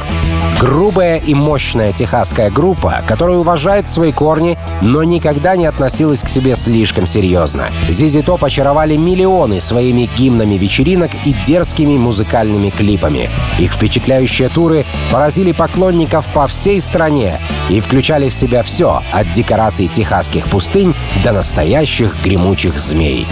Грубая 0.59 1.19
и 1.19 1.35
мощная 1.35 1.93
техасская 1.93 2.51
группа, 2.51 3.03
которая 3.07 3.37
уважает 3.37 3.91
свои 3.91 4.11
корни, 4.11 4.57
но 4.81 5.05
никогда 5.05 5.55
не 5.55 5.67
относилась 5.67 6.23
к 6.23 6.29
себе 6.29 6.57
слишком 6.57 7.07
серьезно. 7.07 7.67
Зизи 7.91 8.23
Топ 8.23 8.43
очаровали 8.43 8.97
миллионы 8.97 9.61
своими 9.61 10.09
гимнами 10.17 10.55
вечеринок 10.55 11.11
и 11.27 11.35
дерзкими 11.45 11.99
музыкальными 11.99 12.71
клипами. 12.71 13.29
Их 13.59 13.75
впечатляющие 13.75 14.49
туры 14.49 14.87
поразили 15.11 15.53
поклонников 15.53 16.27
по 16.33 16.47
всей 16.47 16.81
стране 16.81 17.39
и 17.69 17.81
включали 17.81 18.31
в 18.31 18.35
себя 18.35 18.63
все, 18.63 19.03
от 19.13 19.31
декораций 19.35 19.89
техасских 19.89 20.49
пустынь 20.49 20.95
до 21.23 21.33
настоящих 21.33 22.23
гремучих 22.23 22.79
змей. 22.79 23.27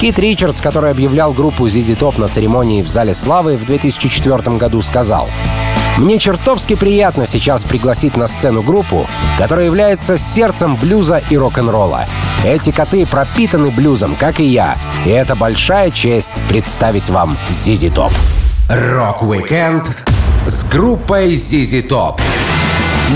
Кит 0.00 0.20
Ричардс, 0.20 0.60
который 0.60 0.92
объявлял 0.92 1.32
группу 1.32 1.66
ZZ 1.66 1.98
Top 1.98 2.18
на 2.20 2.28
церемонии 2.28 2.80
в 2.80 2.88
Зале 2.88 3.14
Славы 3.14 3.56
в 3.56 3.66
2004 3.66 4.56
году, 4.56 4.80
сказал 4.82 5.28
мне 6.00 6.18
чертовски 6.18 6.76
приятно 6.76 7.26
сейчас 7.26 7.62
пригласить 7.64 8.16
на 8.16 8.26
сцену 8.26 8.62
группу, 8.62 9.06
которая 9.38 9.66
является 9.66 10.16
сердцем 10.16 10.76
блюза 10.76 11.18
и 11.28 11.36
рок-н-ролла. 11.36 12.06
Эти 12.42 12.70
коты 12.70 13.04
пропитаны 13.04 13.70
блюзом, 13.70 14.16
как 14.16 14.40
и 14.40 14.44
я, 14.44 14.78
и 15.04 15.10
это 15.10 15.36
большая 15.36 15.90
честь 15.90 16.40
представить 16.48 17.10
вам 17.10 17.36
ZZ 17.50 17.92
Top. 17.94 18.12
Рок-викенд 18.70 19.90
с 20.46 20.64
группой 20.64 21.34
ZZ 21.34 21.86
Top 21.86 22.18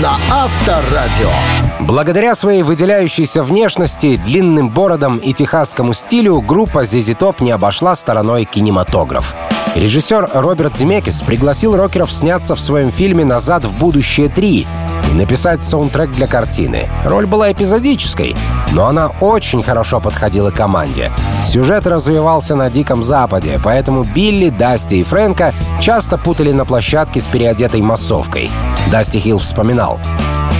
на 0.01 0.17
Авторадио. 0.29 1.31
Благодаря 1.79 2.35
своей 2.35 2.63
выделяющейся 2.63 3.43
внешности, 3.43 4.17
длинным 4.17 4.69
бородам 4.69 5.17
и 5.17 5.31
техасскому 5.31 5.93
стилю 5.93 6.41
группа 6.41 6.83
ZZ 6.83 7.17
Top 7.17 7.43
не 7.43 7.51
обошла 7.51 7.95
стороной 7.95 8.45
кинематограф. 8.45 9.35
Режиссер 9.75 10.31
Роберт 10.33 10.77
Земекис 10.77 11.21
пригласил 11.21 11.75
рокеров 11.75 12.11
сняться 12.11 12.55
в 12.55 12.59
своем 12.59 12.91
фильме 12.91 13.23
«Назад 13.23 13.65
в 13.65 13.77
будущее 13.77 14.27
3» 14.27 14.67
и 15.11 15.13
написать 15.13 15.63
саундтрек 15.63 16.11
для 16.11 16.27
картины. 16.27 16.89
Роль 17.05 17.25
была 17.25 17.51
эпизодической, 17.51 18.35
но 18.75 18.87
она 18.87 19.07
очень 19.21 19.63
хорошо 19.63 19.99
подходила 19.99 20.51
команде. 20.51 21.11
Сюжет 21.45 21.87
развивался 21.87 22.55
на 22.55 22.69
Диком 22.69 23.03
Западе, 23.03 23.59
поэтому 23.63 24.03
Билли, 24.03 24.49
Дасти 24.49 24.95
и 24.95 25.03
Фрэнка 25.03 25.53
часто 25.79 26.17
путали 26.17 26.51
на 26.51 26.65
площадке 26.65 27.21
с 27.21 27.27
переодетой 27.27 27.81
массовкой. 27.81 28.51
Дасти 28.91 29.17
Хилл 29.17 29.37
вспоминал. 29.37 29.99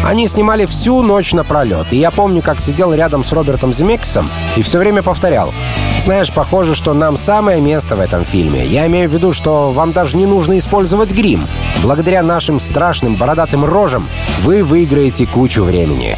Они 0.03 0.27
снимали 0.27 0.65
всю 0.65 1.01
ночь 1.01 1.33
напролет, 1.33 1.91
и 1.91 1.97
я 1.97 2.09
помню, 2.09 2.41
как 2.41 2.61
сидел 2.61 2.93
рядом 2.93 3.23
с 3.23 3.33
Робертом 3.33 3.73
Земекисом 3.73 4.29
и 4.55 4.61
все 4.61 4.79
время 4.79 5.03
повторял. 5.03 5.53
Знаешь, 5.99 6.33
похоже, 6.33 6.75
что 6.75 6.93
нам 6.93 7.17
самое 7.17 7.59
место 7.59 7.95
в 7.95 7.99
этом 7.99 8.23
фильме. 8.23 8.65
Я 8.65 8.85
имею 8.87 9.09
в 9.09 9.13
виду, 9.13 9.33
что 9.33 9.71
вам 9.71 9.91
даже 9.91 10.15
не 10.15 10.25
нужно 10.25 10.57
использовать 10.57 11.11
грим. 11.11 11.47
Благодаря 11.81 12.21
нашим 12.21 12.59
страшным 12.59 13.15
бородатым 13.15 13.65
рожам 13.65 14.07
вы 14.41 14.63
выиграете 14.63 15.25
кучу 15.25 15.63
времени. 15.63 16.17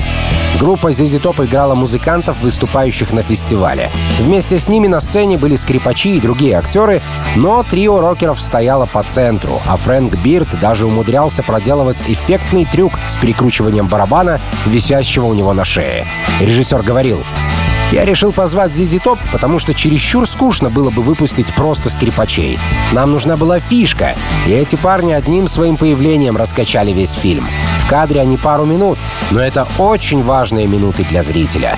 Группа 0.60 0.88
ZZ 0.88 1.22
Top 1.22 1.46
играла 1.46 1.76
музыкантов, 1.76 2.40
выступающих 2.42 3.12
на 3.12 3.22
фестивале. 3.22 3.92
Вместе 4.20 4.58
с 4.58 4.68
ними 4.68 4.88
на 4.88 5.02
сцене 5.02 5.38
были 5.38 5.56
скрипачи 5.56 6.18
и 6.18 6.22
другие 6.22 6.58
актеры, 6.58 7.02
но 7.36 7.64
трио 7.64 8.00
рокеров 8.00 8.42
стояло 8.42 8.86
по 8.86 9.04
центру, 9.04 9.62
а 9.68 9.78
Фрэнк 9.78 10.16
Бирд 10.16 10.60
даже 10.60 10.88
умудрялся 10.88 11.44
проделывать 11.44 12.02
эффектный 12.02 12.66
трюк 12.66 12.94
с 13.08 13.18
перекручиванием 13.18 13.88
барабана, 13.88 14.42
висящего 14.66 15.26
у 15.26 15.34
него 15.34 15.54
на 15.54 15.64
шее. 15.64 16.08
Режиссер 16.40 16.82
говорил, 16.82 17.24
я 17.92 18.06
решил 18.06 18.34
позвать 18.34 18.74
Зизи 18.74 19.00
Топ, 19.00 19.20
потому 19.32 19.60
что 19.60 19.74
чересчур 19.74 20.28
скучно 20.28 20.70
было 20.70 20.90
бы 20.90 21.02
выпустить 21.02 21.54
просто 21.56 21.90
скрипачей. 21.90 22.60
Нам 22.92 23.12
нужна 23.12 23.38
была 23.38 23.60
фишка, 23.60 24.16
и 24.46 24.52
эти 24.52 24.76
парни 24.76 25.14
одним 25.14 25.48
своим 25.48 25.78
появлением 25.78 26.38
раскачали 26.38 26.92
весь 26.92 27.14
фильм. 27.14 27.48
В 27.80 27.90
кадре 27.90 28.22
они 28.22 28.38
пару 28.38 28.66
минут, 28.66 28.98
но 29.32 29.40
это 29.40 29.68
очень 29.78 30.24
важные 30.24 30.68
минуты 30.68 31.06
для 31.06 31.24
зрителя. 31.24 31.78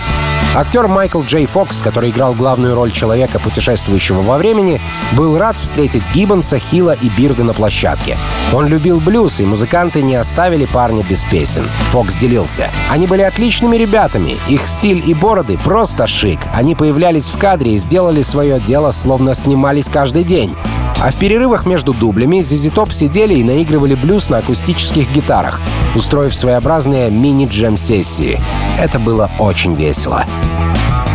Актер 0.56 0.88
Майкл 0.88 1.22
Джей 1.22 1.46
Фокс, 1.46 1.82
который 1.82 2.10
играл 2.10 2.34
главную 2.34 2.74
роль 2.74 2.92
человека, 2.92 3.40
путешествующего 3.40 4.24
во 4.24 4.38
времени, 4.38 4.82
был 5.16 5.38
рад 5.38 5.56
встретить 5.58 6.10
Гиббонса, 6.12 6.58
Хилла 6.58 6.98
и 7.00 7.08
Бирда 7.10 7.44
на 7.44 7.54
площадке. 7.54 8.18
Он 8.52 8.68
любил 8.68 9.00
блюз, 9.00 9.40
и 9.40 9.46
музыканты 9.46 10.02
не 10.02 10.16
оставили 10.16 10.66
парня 10.66 11.04
без 11.04 11.24
песен. 11.24 11.70
Фокс 11.92 12.16
делился. 12.16 12.72
Они 12.90 13.06
были 13.06 13.22
отличными 13.22 13.78
ребятами. 13.78 14.38
Их 14.48 14.68
стиль 14.68 15.08
и 15.08 15.14
бороды 15.14 15.58
просто 15.58 16.08
шик. 16.08 16.40
Они 16.52 16.74
появлялись 16.74 17.30
в 17.30 17.38
кадре 17.38 17.74
и 17.74 17.78
сделали 17.78 18.24
свое 18.24 18.60
дело, 18.60 18.92
словно 18.92 19.36
снимались 19.36 19.88
каждый 19.88 20.24
день. 20.24 20.56
А 21.02 21.12
в 21.12 21.16
перерывах 21.16 21.66
между 21.66 21.94
дублями 21.94 22.42
ZZ 22.42 22.74
Top 22.74 22.92
сидели 22.92 23.36
и 23.36 23.44
наигрывали 23.44 23.96
блюз 23.96 24.30
на 24.30 24.40
акустических 24.40 25.10
гитарах, 25.12 25.62
устроив 25.96 26.36
своеобразные 26.36 27.10
мини-джем-сессии. 27.10 28.42
Это 28.78 29.00
было 29.00 29.32
очень 29.40 29.76
весело. 29.76 30.26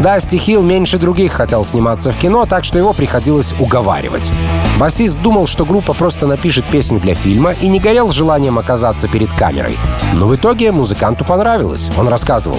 Дасти 0.01 0.37
Хилл 0.37 0.63
меньше 0.63 0.99
других 0.99 1.33
хотел 1.33 1.65
сниматься 1.65 2.11
в 2.11 2.17
кино, 2.17 2.47
так 2.47 2.65
что 2.65 2.79
его 2.79 2.93
приходилось 2.93 3.55
уговаривать. 3.61 4.33
Басист 4.79 5.21
думал, 5.21 5.47
что 5.47 5.65
группа 5.65 5.93
просто 5.93 6.27
напишет 6.27 6.69
песню 6.69 6.99
для 6.99 7.15
фильма 7.15 7.53
и 7.53 7.69
не 7.69 7.79
горел 7.79 8.11
желанием 8.11 8.59
оказаться 8.59 9.07
перед 9.07 9.31
камерой. 9.33 9.77
Но 10.15 10.27
в 10.27 10.35
итоге 10.35 10.73
музыканту 10.73 11.25
понравилось. 11.25 11.91
Он 11.97 12.09
рассказывал. 12.09 12.59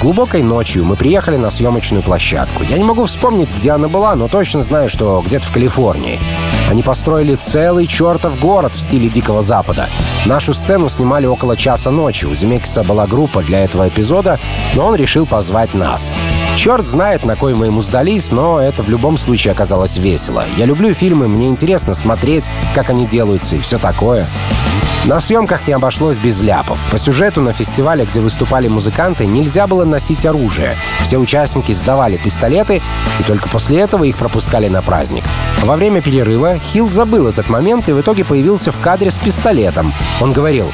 Глубокой 0.00 0.42
ночью 0.42 0.84
мы 0.84 0.94
приехали 0.94 1.36
на 1.36 1.50
съемочную 1.50 2.02
площадку. 2.02 2.62
Я 2.62 2.76
не 2.76 2.84
могу 2.84 3.06
вспомнить, 3.06 3.52
где 3.52 3.70
она 3.70 3.88
была, 3.88 4.14
но 4.14 4.28
точно 4.28 4.62
знаю, 4.62 4.90
что 4.90 5.22
где-то 5.24 5.46
в 5.46 5.52
Калифорнии. 5.52 6.20
Они 6.68 6.82
построили 6.82 7.34
целый 7.34 7.86
чертов 7.86 8.38
город 8.38 8.74
в 8.74 8.80
стиле 8.80 9.08
Дикого 9.08 9.40
Запада. 9.40 9.88
Нашу 10.26 10.52
сцену 10.52 10.90
снимали 10.90 11.24
около 11.26 11.56
часа 11.56 11.90
ночи. 11.90 12.26
У 12.26 12.34
Земекиса 12.34 12.84
была 12.84 13.06
группа 13.06 13.42
для 13.42 13.64
этого 13.64 13.88
эпизода, 13.88 14.38
но 14.74 14.86
он 14.86 14.96
решил 14.96 15.24
позвать 15.24 15.72
нас. 15.72 16.12
Черт 16.56 16.86
знает, 16.86 17.24
на 17.24 17.36
кой 17.36 17.54
мы 17.54 17.66
ему 17.66 17.82
сдались, 17.82 18.30
но 18.30 18.58
это 18.58 18.82
в 18.82 18.88
любом 18.88 19.18
случае 19.18 19.52
оказалось 19.52 19.98
весело. 19.98 20.44
Я 20.56 20.64
люблю 20.64 20.92
фильмы, 20.94 21.28
мне 21.28 21.48
интересно 21.48 21.92
смотреть, 21.92 22.46
как 22.74 22.88
они 22.88 23.06
делаются 23.06 23.56
и 23.56 23.58
все 23.58 23.78
такое. 23.78 24.26
На 25.04 25.20
съемках 25.20 25.68
не 25.68 25.74
обошлось 25.74 26.18
без 26.18 26.40
ляпов. 26.40 26.84
По 26.90 26.98
сюжету 26.98 27.40
на 27.42 27.52
фестивале, 27.52 28.06
где 28.06 28.20
выступали 28.20 28.66
музыканты, 28.68 29.26
нельзя 29.26 29.66
было 29.66 29.84
носить 29.84 30.24
оружие. 30.24 30.76
Все 31.04 31.18
участники 31.18 31.72
сдавали 31.72 32.16
пистолеты, 32.16 32.82
и 33.20 33.22
только 33.22 33.48
после 33.48 33.78
этого 33.80 34.02
их 34.04 34.16
пропускали 34.16 34.66
на 34.68 34.82
праздник. 34.82 35.24
Во 35.62 35.76
время 35.76 36.00
перерыва 36.00 36.58
Хилл 36.58 36.90
забыл 36.90 37.28
этот 37.28 37.48
момент 37.50 37.88
и 37.88 37.92
в 37.92 38.00
итоге 38.00 38.24
появился 38.24 38.72
в 38.72 38.80
кадре 38.80 39.10
с 39.10 39.18
пистолетом. 39.18 39.92
Он 40.20 40.32
говорил, 40.32 40.72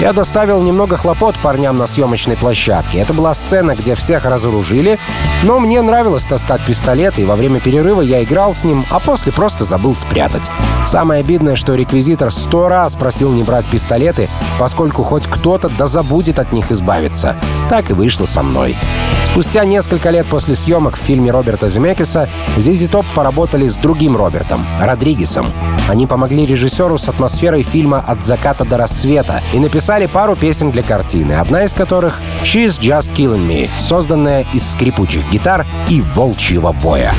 «Я 0.00 0.12
доставил 0.12 0.62
немного 0.62 0.96
хлопот 0.96 1.36
парням 1.42 1.76
на 1.76 1.88
съемочной 1.88 2.36
площадке. 2.36 2.98
Это 2.98 3.12
была 3.12 3.34
сцена, 3.34 3.74
где 3.74 3.96
всех 3.96 4.24
разоружили, 4.24 4.98
но 5.42 5.58
мне 5.58 5.82
нравилось 5.82 6.24
таскать 6.24 6.64
пистолет, 6.64 7.18
и 7.18 7.24
во 7.24 7.34
время 7.34 7.58
перерыва 7.58 8.00
я 8.00 8.22
играл 8.22 8.54
с 8.54 8.62
ним, 8.62 8.84
а 8.90 9.00
после 9.00 9.32
просто 9.32 9.64
забыл 9.64 9.96
спрятать. 9.96 10.50
Самое 10.86 11.20
обидное, 11.20 11.56
что 11.56 11.74
реквизитор 11.74 12.32
сто 12.32 12.68
раз 12.68 12.94
просил 12.94 13.32
не 13.32 13.42
брать 13.42 13.66
пистолеты, 13.66 14.28
поскольку 14.58 15.02
хоть 15.02 15.26
кто-то 15.26 15.68
да 15.68 15.86
забудет 15.86 16.38
от 16.38 16.52
них 16.52 16.70
избавиться. 16.70 17.36
Так 17.68 17.90
и 17.90 17.92
вышло 17.92 18.24
со 18.24 18.42
мной. 18.44 18.76
Спустя 19.24 19.64
несколько 19.64 20.10
лет 20.10 20.26
после 20.26 20.54
съемок 20.54 20.96
в 20.96 21.00
фильме 21.00 21.30
Роберта 21.30 21.68
Земекиса 21.68 22.28
ZZ 22.56 22.86
Top 22.86 23.04
поработали 23.14 23.68
с 23.68 23.76
другим 23.76 24.16
Робертом, 24.16 24.64
Родригесом. 24.80 25.52
Они 25.88 26.06
помогли 26.06 26.46
режиссеру 26.46 26.98
с 26.98 27.08
атмосферой 27.08 27.62
фильма 27.62 28.04
«От 28.06 28.24
заката 28.24 28.64
до 28.64 28.76
рассвета» 28.76 29.42
и 29.52 29.58
написали 29.58 29.87
пару 30.06 30.36
песен 30.36 30.70
для 30.70 30.82
картины, 30.82 31.32
одна 31.32 31.64
из 31.64 31.72
которых 31.72 32.20
«She's 32.42 32.78
Just 32.78 33.14
Killing 33.14 33.48
Me», 33.48 33.70
созданная 33.80 34.44
из 34.52 34.72
скрипучих 34.72 35.26
гитар 35.30 35.64
и 35.88 36.02
волчьего 36.02 36.72
воя. 36.72 37.14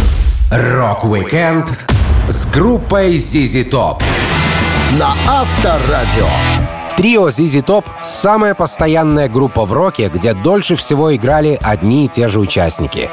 Рок-викенд 0.51 1.73
с 2.27 2.45
группой 2.45 3.15
ZZ 3.15 3.71
Top 3.71 4.03
на 4.99 5.15
Авторадио. 5.27 6.27
Трио 6.95 7.29
ZZ 7.29 7.65
Top— 7.65 7.85
самая 8.03 8.53
постоянная 8.53 9.29
группа 9.29 9.65
в 9.65 9.73
роке, 9.73 10.11
где 10.13 10.35
дольше 10.35 10.75
всего 10.75 11.15
играли 11.15 11.57
одни 11.63 12.05
и 12.05 12.07
те 12.07 12.27
же 12.27 12.39
участники. 12.39 13.09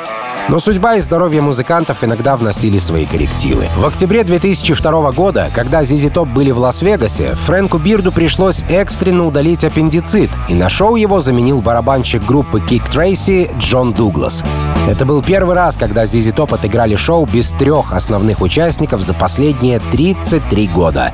Но 0.49 0.61
судьба 0.61 0.95
и 0.95 1.01
здоровье 1.01 1.41
музыкантов 1.41 2.05
иногда 2.05 2.37
вносили 2.37 2.79
свои 2.79 3.05
коррективы. 3.05 3.67
В 3.77 3.85
октябре 3.85 4.23
2002 4.23 5.11
года, 5.11 5.51
когда 5.53 5.83
ZZ 5.83 6.13
Top 6.13 6.33
были 6.33 6.53
в 6.53 6.59
Лас-Вегасе, 6.59 7.35
Фрэнку 7.35 7.79
Бирду 7.79 8.13
пришлось 8.13 8.63
экстренно 8.69 9.27
удалить 9.27 9.65
аппендицит, 9.65 10.31
и 10.49 10.55
на 10.55 10.69
шоу 10.69 10.95
его 10.95 11.21
заменил 11.21 11.61
барабанщик 11.63 12.25
группы 12.25 12.61
Kick 12.61 12.89
Tracy 12.89 13.59
Джон 13.59 13.93
Дуглас. 13.93 14.45
Это 14.87 15.05
был 15.05 15.21
первый 15.21 15.57
раз, 15.57 15.77
когда 15.77 16.05
ZZ 16.05 16.37
Top 16.37 16.55
отыграли 16.55 16.95
шоу 16.95 17.27
без 17.27 17.51
трех 17.51 17.93
основных 17.93 18.41
участников 18.41 19.03
за 19.03 19.15
последние 19.15 19.81
33 19.81 20.69
года. 20.69 21.13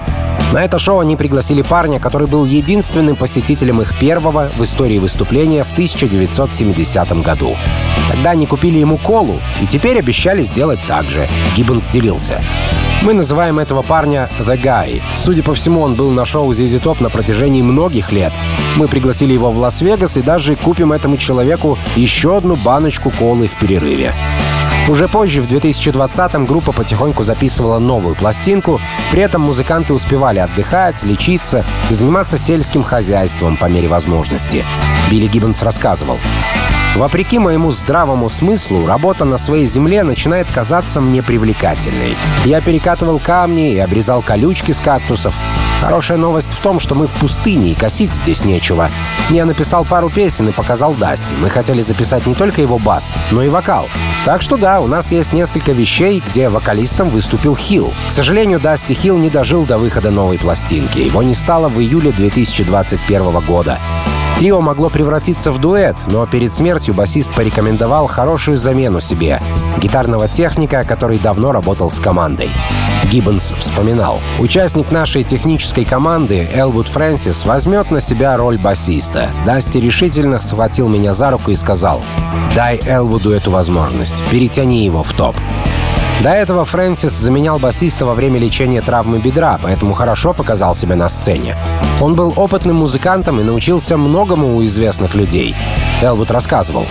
На 0.53 0.62
это 0.62 0.79
шоу 0.79 1.01
они 1.01 1.16
пригласили 1.16 1.62
парня, 1.62 1.99
который 1.99 2.27
был 2.27 2.45
единственным 2.45 3.16
посетителем 3.16 3.81
их 3.81 3.99
первого 3.99 4.51
в 4.55 4.62
истории 4.62 4.99
выступления 4.99 5.64
в 5.64 5.72
1970 5.72 7.22
году. 7.22 7.57
Тогда 8.11 8.30
они 8.30 8.47
купили 8.47 8.78
ему 8.78 8.99
колу 8.99 9.22
и 9.61 9.66
теперь 9.66 9.99
обещали 9.99 10.43
сделать 10.43 10.81
так 10.87 11.11
же. 11.11 11.29
Гиббонс 11.57 11.89
делился. 11.89 12.43
Мы 13.03 13.14
называем 13.14 13.59
этого 13.59 13.83
парня 13.83 14.31
The 14.39 14.57
Guy. 14.61 15.03
Судя 15.16 15.43
по 15.43 15.55
всему, 15.55 15.81
он 15.81 15.95
был 15.95 16.11
на 16.11 16.25
шоу 16.25 16.53
ZZ 16.53 16.81
Top 16.81 17.03
на 17.03 17.11
протяжении 17.11 17.62
многих 17.62 18.12
лет. 18.12 18.33
Мы 18.77 18.89
пригласили 18.89 19.33
его 19.33 19.51
в 19.51 19.59
Лас-Вегас 19.59 20.16
и 20.16 20.23
даже 20.23 20.55
купим 20.57 20.93
этому 20.93 21.16
человеку 21.16 21.79
еще 21.97 22.37
одну 22.37 22.57
баночку 22.57 23.11
колы 23.11 23.49
в 23.49 23.59
перерыве. 23.59 24.14
Уже 24.89 25.09
позже, 25.09 25.43
в 25.43 25.47
2020-м, 25.47 26.45
группа 26.45 26.73
потихоньку 26.73 27.23
записывала 27.23 27.79
новую 27.79 28.16
пластинку, 28.16 28.81
при 29.12 29.23
этом 29.23 29.43
музыканты 29.43 29.93
успевали 29.95 30.41
отдыхать, 30.41 31.03
лечиться 31.05 31.64
и 31.89 31.95
заниматься 31.95 32.37
сельским 32.37 32.83
хозяйством 32.83 33.57
по 33.57 33.66
мере 33.66 33.87
возможности. 33.87 34.64
Билли 35.11 35.29
Гиббонс 35.29 35.62
рассказывал. 35.62 36.18
Вопреки 36.97 37.38
моему 37.38 37.70
здравому 37.70 38.28
смыслу, 38.28 38.86
работа 38.86 39.24
на 39.24 39.38
своей 39.38 39.64
земле 39.64 40.03
начинает 40.03 40.47
казаться 40.53 41.01
мне 41.01 41.22
привлекательной. 41.22 42.16
Я 42.45 42.61
перекатывал 42.61 43.18
камни 43.18 43.72
и 43.72 43.78
обрезал 43.78 44.20
колючки 44.20 44.72
с 44.72 44.80
кактусов. 44.80 45.34
Хорошая 45.80 46.18
новость 46.18 46.53
в 46.53 46.61
том, 46.61 46.78
что 46.78 46.95
мы 46.95 47.07
в 47.07 47.12
пустыне 47.12 47.72
и 47.72 47.74
косить 47.74 48.14
здесь 48.14 48.45
нечего. 48.45 48.90
Я 49.30 49.47
написал 49.47 49.86
пару 49.86 50.11
песен 50.11 50.51
и 50.51 50.53
показал 50.53 50.93
Дасти. 50.93 51.32
Мы 51.32 51.49
хотели 51.49 51.80
записать 51.80 52.26
не 52.26 52.34
только 52.34 52.61
его 52.61 52.78
бас, 52.78 53.11
но 53.30 53.43
и 53.43 53.49
вокал. 53.49 53.88
Так 54.26 54.43
что 54.43 54.59
да, 54.59 54.80
у 54.80 54.86
нас 54.86 55.11
есть 55.11 55.32
несколько 55.32 55.72
вещей, 55.72 56.22
где 56.24 56.51
вокалистом 56.51 57.09
выступил 57.09 57.57
Хилл. 57.57 57.93
К 58.09 58.12
сожалению, 58.12 58.61
Дасти 58.61 58.93
Хилл 58.93 59.16
не 59.16 59.30
дожил 59.30 59.64
до 59.64 59.78
выхода 59.78 60.11
новой 60.11 60.38
пластинки. 60.38 60.99
Его 60.99 61.22
не 61.22 61.34
стало 61.34 61.68
в 61.70 61.80
июле 61.80 62.12
2021 62.12 63.40
года. 63.40 63.80
Трио 64.39 64.61
могло 64.61 64.91
превратиться 64.91 65.53
в 65.53 65.59
дуэт, 65.59 65.97
но 66.07 66.26
перед 66.26 66.53
смертью 66.53 66.95
басист 66.95 67.33
порекомендовал 67.33 68.07
хорошую 68.07 68.59
замену 68.59 69.01
себе— 69.01 69.41
гитарного 69.78 70.28
техника, 70.28 70.85
который 70.85 71.18
давно 71.18 71.53
работал 71.53 71.91
с 71.91 72.01
командой. 72.01 72.51
Гиббонс 73.11 73.53
вспоминал. 73.57 74.20
«Участник 74.39 74.91
нашей 74.91 75.22
технической 75.22 75.85
команды, 75.85 76.49
Элвуд 76.53 76.89
Фрэнсис, 76.89 77.45
возьмет 77.45 77.91
на 77.91 78.01
себя 78.01 78.37
роль 78.37 78.59
басиста. 78.59 79.28
Дасти 79.45 79.78
решительно 79.78 80.39
схватил 80.39 80.89
меня 80.89 81.12
за 81.12 81.30
руку 81.30 81.51
и 81.51 81.55
сказал, 81.55 82.01
«Дай 82.55 82.80
Элвуду 82.87 83.33
эту 83.33 83.51
возможность, 83.51 84.22
перетяни 84.30 84.85
его 84.85 85.03
в 85.03 85.12
топ». 85.12 85.37
До 86.23 86.31
этого 86.31 86.64
Фрэнсис 86.64 87.11
заменял 87.11 87.59
басиста 87.59 88.07
во 88.07 88.14
время 88.14 88.39
лечения 88.39 88.81
травмы 88.81 89.18
бедра, 89.18 89.59
поэтому 89.61 89.93
хорошо 89.93 90.33
показал 90.33 90.73
себя 90.73 90.95
на 90.95 91.09
сцене. 91.09 91.57
Он 92.01 92.14
был 92.14 92.33
опытным 92.37 92.77
музыкантом 92.77 93.41
и 93.41 93.43
научился 93.43 93.97
многому 93.97 94.55
у 94.55 94.64
известных 94.64 95.16
людей. 95.16 95.57
Элвуд 96.01 96.31
рассказывал. 96.31 96.87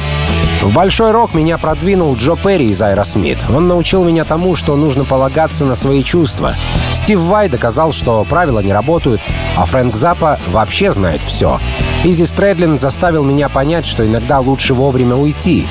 В 0.62 0.74
большой 0.74 1.12
рок 1.12 1.34
меня 1.34 1.58
продвинул 1.58 2.14
Джо 2.18 2.36
Перри 2.36 2.68
из 2.68 2.82
Аэросмит. 2.82 3.38
Он 3.50 3.70
научил 3.70 4.04
меня 4.04 4.26
тому, 4.26 4.58
что 4.58 4.76
нужно 4.76 5.06
полагаться 5.06 5.64
на 5.66 5.76
свои 5.76 6.04
чувства. 6.04 6.56
Стив 6.94 7.20
Вай 7.20 7.48
доказал, 7.48 7.94
что 7.94 8.26
правила 8.26 8.60
не 8.60 8.74
работают, 8.74 9.22
а 9.56 9.66
Фрэнк 9.66 9.96
Заппа 9.96 10.42
вообще 10.48 10.92
знает 10.92 11.24
все. 11.24 11.58
Изи 12.04 12.26
Стрэдлин 12.26 12.78
заставил 12.78 13.24
меня 13.24 13.48
понять, 13.48 13.86
что 13.86 14.06
иногда 14.06 14.40
лучше 14.40 14.74
вовремя 14.74 15.16
уйти. 15.16 15.68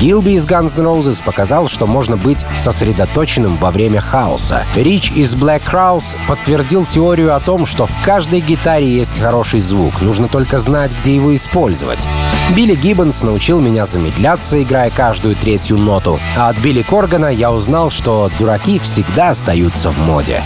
Гилби 0.00 0.34
из 0.34 0.46
Guns 0.46 0.78
N' 0.78 0.86
Roses 0.86 1.20
показал, 1.24 1.66
что 1.66 1.88
можно 1.88 2.16
быть 2.16 2.46
сосредоточенным 2.60 3.56
во 3.56 3.72
время 3.72 4.00
хаоса. 4.00 4.64
Рич 4.76 5.10
из 5.10 5.34
Black 5.34 5.62
Crowes 5.68 6.16
подтвердил 6.28 6.84
теорию 6.84 7.34
о 7.34 7.40
том, 7.40 7.66
что 7.66 7.86
в 7.86 7.92
каждой 8.04 8.40
гитаре 8.40 8.86
есть 8.86 9.18
хороший 9.18 9.58
звук, 9.58 10.00
нужно 10.00 10.28
только 10.28 10.58
знать, 10.58 10.92
где 11.00 11.16
его 11.16 11.34
использовать. 11.34 12.06
Билли 12.54 12.76
Гиббонс 12.76 13.22
научил 13.22 13.60
меня 13.60 13.86
замедляться, 13.86 14.62
играя 14.62 14.90
каждую 14.90 15.34
третью 15.34 15.78
ноту, 15.78 16.20
а 16.36 16.48
от 16.48 16.58
Билли 16.58 16.82
Коргана 16.82 17.26
я 17.26 17.50
узнал, 17.50 17.90
что 17.90 18.30
дураки 18.38 18.78
всегда 18.78 19.30
остаются 19.30 19.90
в 19.90 19.98
моде. 19.98 20.44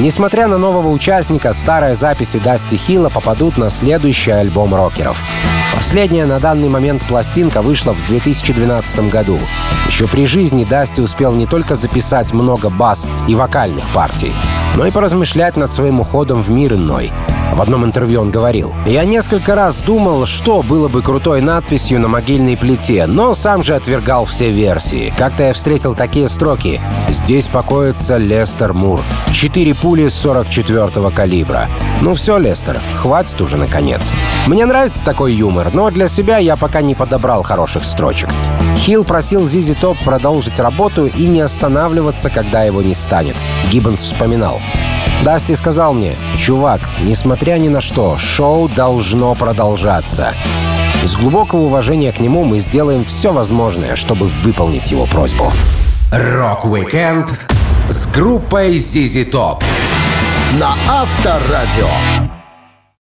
Несмотря 0.00 0.48
на 0.48 0.58
нового 0.58 0.88
участника, 0.88 1.52
старые 1.52 1.94
записи 1.94 2.40
Дасти 2.40 2.74
Хилла 2.76 3.08
попадут 3.08 3.56
на 3.56 3.70
следующий 3.70 4.32
альбом 4.32 4.74
рокеров. 4.74 5.24
Последняя 5.74 6.24
на 6.26 6.38
данный 6.38 6.68
момент 6.68 7.04
пластинка 7.06 7.60
вышла 7.60 7.92
в 7.92 8.06
2012 8.06 9.10
году. 9.10 9.40
Еще 9.86 10.06
при 10.06 10.24
жизни 10.26 10.64
Дасти 10.64 11.00
успел 11.00 11.34
не 11.34 11.46
только 11.46 11.74
записать 11.74 12.32
много 12.32 12.70
бас 12.70 13.08
и 13.26 13.34
вокальных 13.34 13.86
партий, 13.88 14.32
но 14.76 14.86
и 14.86 14.90
поразмышлять 14.90 15.56
над 15.56 15.72
своим 15.72 16.00
уходом 16.00 16.42
в 16.42 16.50
мир 16.50 16.74
иной— 16.74 17.10
в 17.54 17.62
одном 17.62 17.84
интервью 17.84 18.20
он 18.20 18.32
говорил, 18.32 18.74
«Я 18.84 19.04
несколько 19.04 19.54
раз 19.54 19.80
думал, 19.80 20.26
что 20.26 20.62
было 20.62 20.88
бы 20.88 21.02
крутой 21.02 21.40
надписью 21.40 22.00
на 22.00 22.08
могильной 22.08 22.56
плите, 22.56 23.06
но 23.06 23.36
сам 23.36 23.62
же 23.62 23.76
отвергал 23.76 24.24
все 24.24 24.50
версии. 24.50 25.14
Как-то 25.16 25.44
я 25.44 25.52
встретил 25.52 25.94
такие 25.94 26.28
строки. 26.28 26.80
Здесь 27.08 27.46
покоится 27.46 28.16
Лестер 28.16 28.72
Мур. 28.72 29.02
Четыре 29.30 29.72
пули 29.72 30.06
44-го 30.06 31.10
калибра. 31.10 31.68
Ну 32.00 32.14
все, 32.14 32.38
Лестер, 32.38 32.80
хватит 32.96 33.40
уже 33.40 33.56
наконец. 33.56 34.12
Мне 34.46 34.66
нравится 34.66 35.02
такой 35.04 35.32
юмор, 35.32 35.72
но 35.72 35.90
для 35.90 36.06
себя 36.06 36.36
я 36.36 36.56
пока 36.56 36.82
не 36.82 36.94
подобрал 36.94 37.42
хороших 37.42 37.84
строчек. 37.84 38.28
Хилл 38.76 39.04
просил 39.04 39.46
Зизи 39.46 39.74
Топ 39.74 39.96
продолжить 40.04 40.60
работу 40.60 41.06
и 41.06 41.24
не 41.24 41.40
останавливаться, 41.40 42.28
когда 42.28 42.62
его 42.62 42.82
не 42.82 42.94
станет. 42.94 43.36
Гиббонс 43.70 44.02
вспоминал. 44.02 44.60
Дасти 45.22 45.54
сказал 45.54 45.94
мне, 45.94 46.16
«Чувак, 46.36 46.80
несмотря 47.00 47.56
ни 47.56 47.68
на 47.68 47.80
что, 47.80 48.18
шоу 48.18 48.68
должно 48.68 49.34
продолжаться». 49.34 50.34
Из 51.02 51.16
глубокого 51.16 51.60
уважения 51.60 52.12
к 52.12 52.20
нему 52.20 52.44
мы 52.44 52.58
сделаем 52.58 53.04
все 53.06 53.32
возможное, 53.32 53.96
чтобы 53.96 54.26
выполнить 54.26 54.90
его 54.90 55.06
просьбу. 55.06 55.52
Рок-викенд 56.12 57.32
с 57.88 58.06
группой 58.08 58.76
ZZ 58.76 59.30
Top 59.30 59.62
на 60.58 60.74
Авторадио. 60.88 61.88